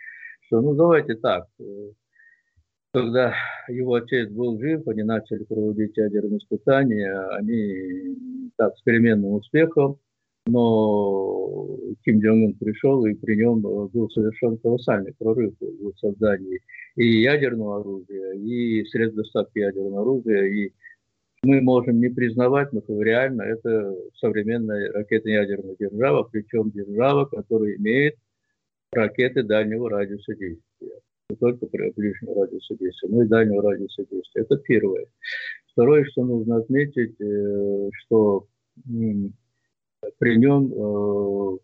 что, 0.47 0.61
ну, 0.61 0.75
давайте 0.75 1.15
так, 1.15 1.47
когда 2.93 3.35
его 3.69 3.95
отец 3.95 4.31
был 4.31 4.59
жив, 4.59 4.87
они 4.89 5.03
начали 5.03 5.45
проводить 5.45 5.97
ядерные 5.97 6.39
испытания, 6.39 7.15
они 7.37 8.51
так, 8.57 8.77
с 8.77 8.83
переменным 8.83 9.33
успехом, 9.33 9.99
но 10.49 11.77
Ким 12.05 12.21
Джong 12.21 12.45
Ун 12.47 12.55
пришел, 12.55 13.05
и 13.07 13.15
при 13.15 13.37
нем 13.37 13.59
э, 13.59 13.89
был 13.89 14.09
совершен 14.11 14.57
колоссальный 14.59 15.15
прорыв 15.19 15.55
в 15.61 15.93
создании 15.99 16.61
и 16.97 17.23
ядерного 17.23 17.81
оружия, 17.81 18.33
и 18.35 18.85
средств 18.87 19.17
доставки 19.17 19.59
ядерного 19.59 20.01
оружия, 20.01 20.47
и 20.47 20.73
мы 21.43 21.61
можем 21.61 22.01
не 22.01 22.09
признавать, 22.09 22.73
но 22.73 22.83
реально 23.03 23.43
это 23.43 23.95
современная 24.17 24.91
ракетно-ядерная 24.93 25.77
держава, 25.79 26.25
причем 26.25 26.71
держава, 26.71 27.27
которая 27.27 27.77
имеет 27.77 28.17
ракеты 28.93 29.43
дальнего 29.43 29.91
радиуса 29.91 30.35
действия. 30.35 31.01
Не 31.31 31.37
только 31.37 31.67
ближнего 31.67 32.43
радиуса 32.43 32.75
действия, 32.77 33.09
но 33.11 33.23
и 33.23 33.29
дальнего 33.29 33.63
радиуса 33.63 34.05
действия. 34.11 34.43
Это 34.43 34.57
первое. 34.57 35.07
Второе, 35.73 36.05
что 36.07 36.25
нужно 36.25 36.57
отметить, 36.57 37.21
э, 37.21 37.91
что 37.93 38.47
при 40.19 40.37
нем 40.37 40.73
э, 40.73 41.59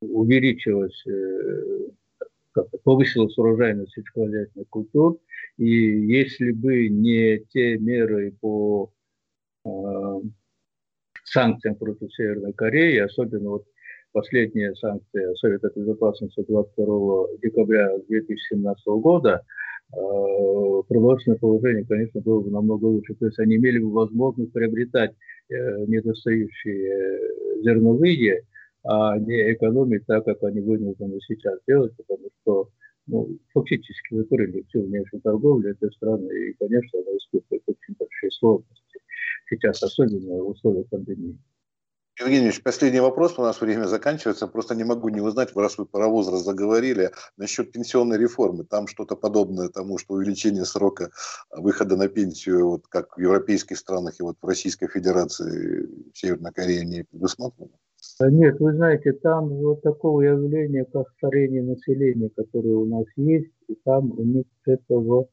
увеличилась, 0.00 1.06
э, 1.06 1.88
повысилась 2.84 3.36
урожайность 3.38 3.92
сельскохозяйственных 3.92 4.68
культур, 4.68 5.18
и 5.56 5.66
если 5.66 6.52
бы 6.52 6.88
не 6.88 7.38
те 7.50 7.78
меры 7.78 8.34
по 8.40 8.92
э, 9.64 9.70
санкциям 11.24 11.76
против 11.76 12.12
Северной 12.14 12.52
Кореи, 12.52 12.98
особенно 12.98 13.50
вот 13.50 13.64
последняя 14.12 14.74
санкция 14.74 15.34
Совета 15.34 15.70
Безопасности 15.74 16.44
22 16.46 17.26
декабря 17.42 17.98
2017 18.08 18.86
года, 18.86 19.42
продовольственное 19.92 21.38
положение, 21.38 21.84
конечно, 21.84 22.20
было 22.20 22.40
бы 22.40 22.50
намного 22.50 22.86
лучше. 22.86 23.14
То 23.14 23.26
есть 23.26 23.38
они 23.38 23.56
имели 23.56 23.78
бы 23.78 23.92
возможность 23.92 24.52
приобретать 24.52 25.12
недостающие 25.48 27.62
зерновые, 27.62 28.42
а 28.84 29.18
не 29.18 29.52
экономить 29.52 30.06
так, 30.06 30.24
как 30.24 30.42
они 30.42 30.60
вынуждены 30.60 31.18
сейчас 31.26 31.58
делать, 31.68 31.92
потому 31.96 32.30
что 32.40 32.68
ну, 33.06 33.28
фактически 33.52 34.14
закрыли 34.14 34.64
всю 34.68 34.82
внешнюю 34.82 35.22
торговлю 35.22 35.70
этой 35.70 35.92
страны, 35.92 36.32
и, 36.32 36.52
конечно, 36.54 37.00
она 37.00 37.16
испытывает 37.16 37.62
очень 37.66 37.94
большие 37.98 38.30
сложности 38.30 39.00
сейчас, 39.50 39.82
особенно 39.82 40.42
в 40.42 40.48
условиях 40.48 40.88
пандемии. 40.88 41.36
Евгений 42.20 42.52
последний 42.62 43.00
вопрос, 43.00 43.38
у 43.38 43.42
нас 43.42 43.60
время 43.60 43.86
заканчивается. 43.86 44.46
Просто 44.46 44.74
не 44.74 44.84
могу 44.84 45.08
не 45.08 45.22
узнать, 45.22 45.56
раз 45.56 45.78
вы 45.78 45.86
про 45.86 46.08
возраст 46.08 46.44
заговорили, 46.44 47.10
насчет 47.38 47.72
пенсионной 47.72 48.18
реформы. 48.18 48.64
Там 48.64 48.86
что-то 48.86 49.16
подобное 49.16 49.70
тому, 49.70 49.96
что 49.96 50.14
увеличение 50.14 50.66
срока 50.66 51.10
выхода 51.50 51.96
на 51.96 52.08
пенсию, 52.08 52.68
вот 52.68 52.86
как 52.88 53.16
в 53.16 53.20
европейских 53.20 53.78
странах 53.78 54.20
и 54.20 54.22
вот 54.22 54.36
в 54.42 54.46
Российской 54.46 54.88
Федерации, 54.88 55.86
в 56.12 56.18
Северной 56.18 56.52
Корее 56.52 56.84
не 56.84 57.04
предусмотрено? 57.04 57.70
Нет, 58.20 58.60
вы 58.60 58.74
знаете, 58.74 59.12
там 59.12 59.48
вот 59.48 59.80
такого 59.82 60.20
явления, 60.20 60.84
как 60.84 61.08
старение 61.16 61.62
населения, 61.62 62.30
которое 62.36 62.74
у 62.74 62.84
нас 62.84 63.06
есть, 63.16 63.52
и 63.68 63.74
там 63.84 64.12
у 64.12 64.22
них 64.22 64.44
этого 64.66 65.28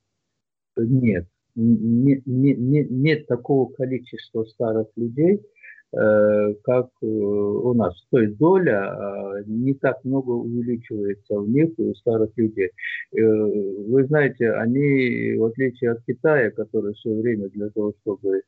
нет. 0.78 1.28
Не, 1.56 2.22
не, 2.26 2.56
не, 2.56 2.84
нет 2.86 3.28
такого 3.28 3.70
количества 3.74 4.46
старых 4.46 4.88
людей, 4.96 5.42
как 5.92 6.90
э, 7.02 7.06
у 7.06 7.74
нас. 7.74 7.96
То 8.12 8.20
есть 8.20 8.38
доля 8.38 8.92
а, 8.92 9.44
не 9.48 9.74
так 9.74 10.04
много 10.04 10.32
увеличивается 10.32 11.40
в 11.40 11.50
них 11.50 11.72
у 11.78 11.94
старых 11.96 12.30
людей. 12.38 12.70
Э, 13.18 13.22
вы 13.22 14.06
знаете, 14.06 14.52
они, 14.52 15.36
в 15.38 15.46
отличие 15.46 15.92
от 15.92 16.04
Китая, 16.06 16.52
который 16.52 16.94
все 16.94 17.12
время 17.12 17.50
для 17.50 17.70
того, 17.70 17.94
чтобы 18.02 18.44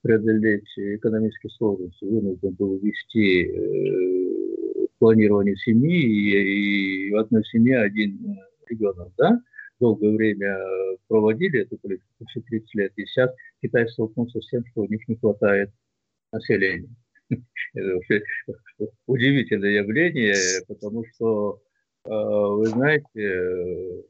преодолеть 0.00 0.68
экономические 0.76 1.50
сложности, 1.50 2.04
вынужден 2.04 2.54
был 2.54 2.78
вести 2.78 3.50
планирование 4.98 5.56
семьи, 5.56 7.08
и, 7.08 7.12
в 7.12 7.16
одной 7.16 7.44
семье 7.44 7.80
один 7.80 8.38
ребенок, 8.70 9.10
да, 9.18 9.40
долгое 9.80 10.16
время 10.16 10.56
проводили 11.08 11.62
эту 11.62 11.76
политику, 11.76 12.06
почти 12.20 12.40
30 12.40 12.74
лет, 12.74 12.92
и 12.96 13.04
сейчас 13.04 13.30
Китай 13.60 13.88
столкнулся 13.88 14.40
с 14.40 14.48
тем, 14.48 14.64
что 14.70 14.82
у 14.82 14.86
них 14.86 15.06
не 15.08 15.16
хватает 15.16 15.70
населения. 16.32 16.88
Это 17.74 17.94
вообще 17.94 18.22
удивительное 19.06 19.70
явление, 19.70 20.34
потому 20.68 21.04
что, 21.12 21.60
э, 22.04 22.10
вы 22.10 22.66
знаете, 22.66 24.04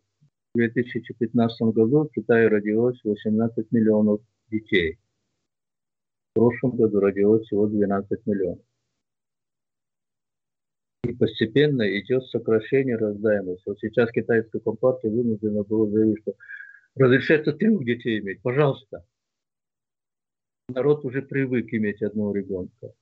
в 0.55 0.59
2015 0.59 1.61
году 1.75 2.05
в 2.05 2.13
Китае 2.13 2.49
родилось 2.49 2.99
18 3.05 3.73
миллионов 3.73 4.21
детей. 4.51 4.99
В 6.33 6.39
прошлом 6.39 6.77
году 6.77 7.01
родилось 7.01 7.47
всего 7.47 7.67
12 7.67 8.27
миллионов. 8.27 8.65
И 11.05 11.13
постепенно 11.13 11.83
идет 12.01 12.25
сокращение 12.27 12.97
рождаемости. 12.97 13.63
Вот 13.67 13.79
сейчас 13.81 14.11
китайская 14.11 14.61
компартия 14.61 15.11
вынуждена 15.11 15.63
была 15.63 15.89
заявить, 15.89 16.21
что 16.23 16.35
разрешается 16.97 17.53
трех 17.53 17.85
детей 17.85 18.19
иметь, 18.19 18.43
пожалуйста 18.43 19.05
народ 20.69 21.05
уже 21.05 21.23
привык 21.23 21.73
иметь 21.73 22.03
одного 22.03 22.35
ребенка. 22.35 22.93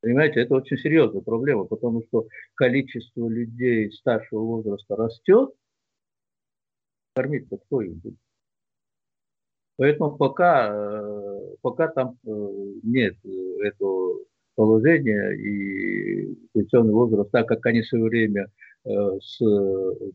Понимаете, 0.00 0.40
это 0.40 0.54
очень 0.54 0.76
серьезная 0.76 1.22
проблема, 1.22 1.64
потому 1.64 2.02
что 2.04 2.26
количество 2.54 3.28
людей 3.28 3.90
старшего 3.92 4.40
возраста 4.40 4.96
растет, 4.96 5.50
кормить-то 7.14 7.56
кто 7.56 7.80
их 7.80 7.96
будет? 7.96 8.18
Поэтому 9.76 10.16
пока, 10.16 10.70
э, 10.72 11.56
пока 11.62 11.88
там 11.88 12.18
э, 12.24 12.30
нет 12.82 13.16
этого 13.62 14.20
положения 14.54 15.32
и 15.32 16.34
пенсионный 16.52 16.92
возраст, 16.92 17.30
так 17.30 17.48
как 17.48 17.64
они 17.66 17.82
в 17.82 17.88
свое 17.88 18.04
время 18.04 18.46
э, 18.84 18.90
с 19.20 19.40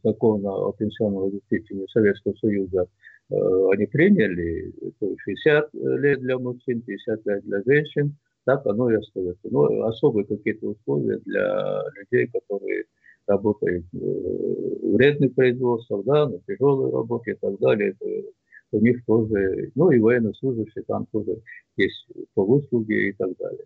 закона 0.04 0.54
о 0.54 0.72
пенсионном 0.72 1.26
обеспечении 1.26 1.88
Советского 1.88 2.36
Союза 2.36 2.88
они 3.30 3.86
приняли, 3.86 4.74
60 5.00 5.70
лет 5.74 6.20
для 6.22 6.38
мужчин, 6.40 6.82
50 6.82 7.26
лет 7.26 7.44
для 7.44 7.62
женщин, 7.64 8.18
так 8.46 8.66
оно 8.66 8.92
и 8.92 8.96
остается. 8.96 9.48
Но 9.52 9.84
особые 9.84 10.26
какие-то 10.26 10.70
условия 10.70 11.20
для 11.26 11.84
людей, 11.96 12.28
которые 12.28 12.86
работают 13.28 13.86
в 13.92 14.96
вредных 14.96 15.36
производствах, 15.36 16.04
да, 16.06 16.28
на 16.28 16.40
тяжелой 16.48 16.92
работе 16.92 17.32
и 17.32 17.36
так 17.36 17.60
далее, 17.60 17.96
это 18.00 18.28
у 18.72 18.80
них 18.80 19.06
тоже, 19.06 19.72
ну 19.76 19.92
и 19.92 20.00
военнослужащие, 20.00 20.84
там 20.88 21.06
тоже 21.12 21.42
есть 21.78 22.08
по 22.34 22.44
выслуге 22.44 23.10
и 23.10 23.14
так 23.14 23.36
далее. 23.38 23.66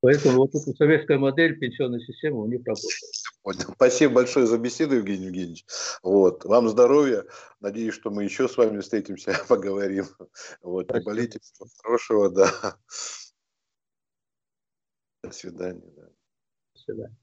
Поэтому 0.00 0.38
вот 0.38 0.50
эта 0.50 0.72
советская 0.72 1.18
модель 1.18 1.58
пенсионной 1.58 2.00
системы 2.00 2.42
у 2.42 2.46
них 2.46 2.60
работает. 2.64 3.00
Понял. 3.42 3.74
Спасибо 3.74 4.14
большое 4.14 4.46
за 4.46 4.58
беседу, 4.58 4.96
Евгений 4.96 5.26
Евгеньевич. 5.26 5.64
Вот. 6.02 6.44
Вам 6.44 6.68
здоровья. 6.68 7.24
Надеюсь, 7.60 7.94
что 7.94 8.10
мы 8.10 8.24
еще 8.24 8.48
с 8.48 8.56
вами 8.56 8.80
встретимся, 8.80 9.34
поговорим. 9.48 10.06
Вот. 10.62 10.92
Не 10.92 11.00
болейте. 11.00 11.40
Всего 11.40 11.68
хорошего, 11.82 12.30
да. 12.30 12.76
До 15.22 15.30
свидания. 15.32 15.92
Да. 15.96 16.02
До 16.74 16.80
свидания. 16.80 17.16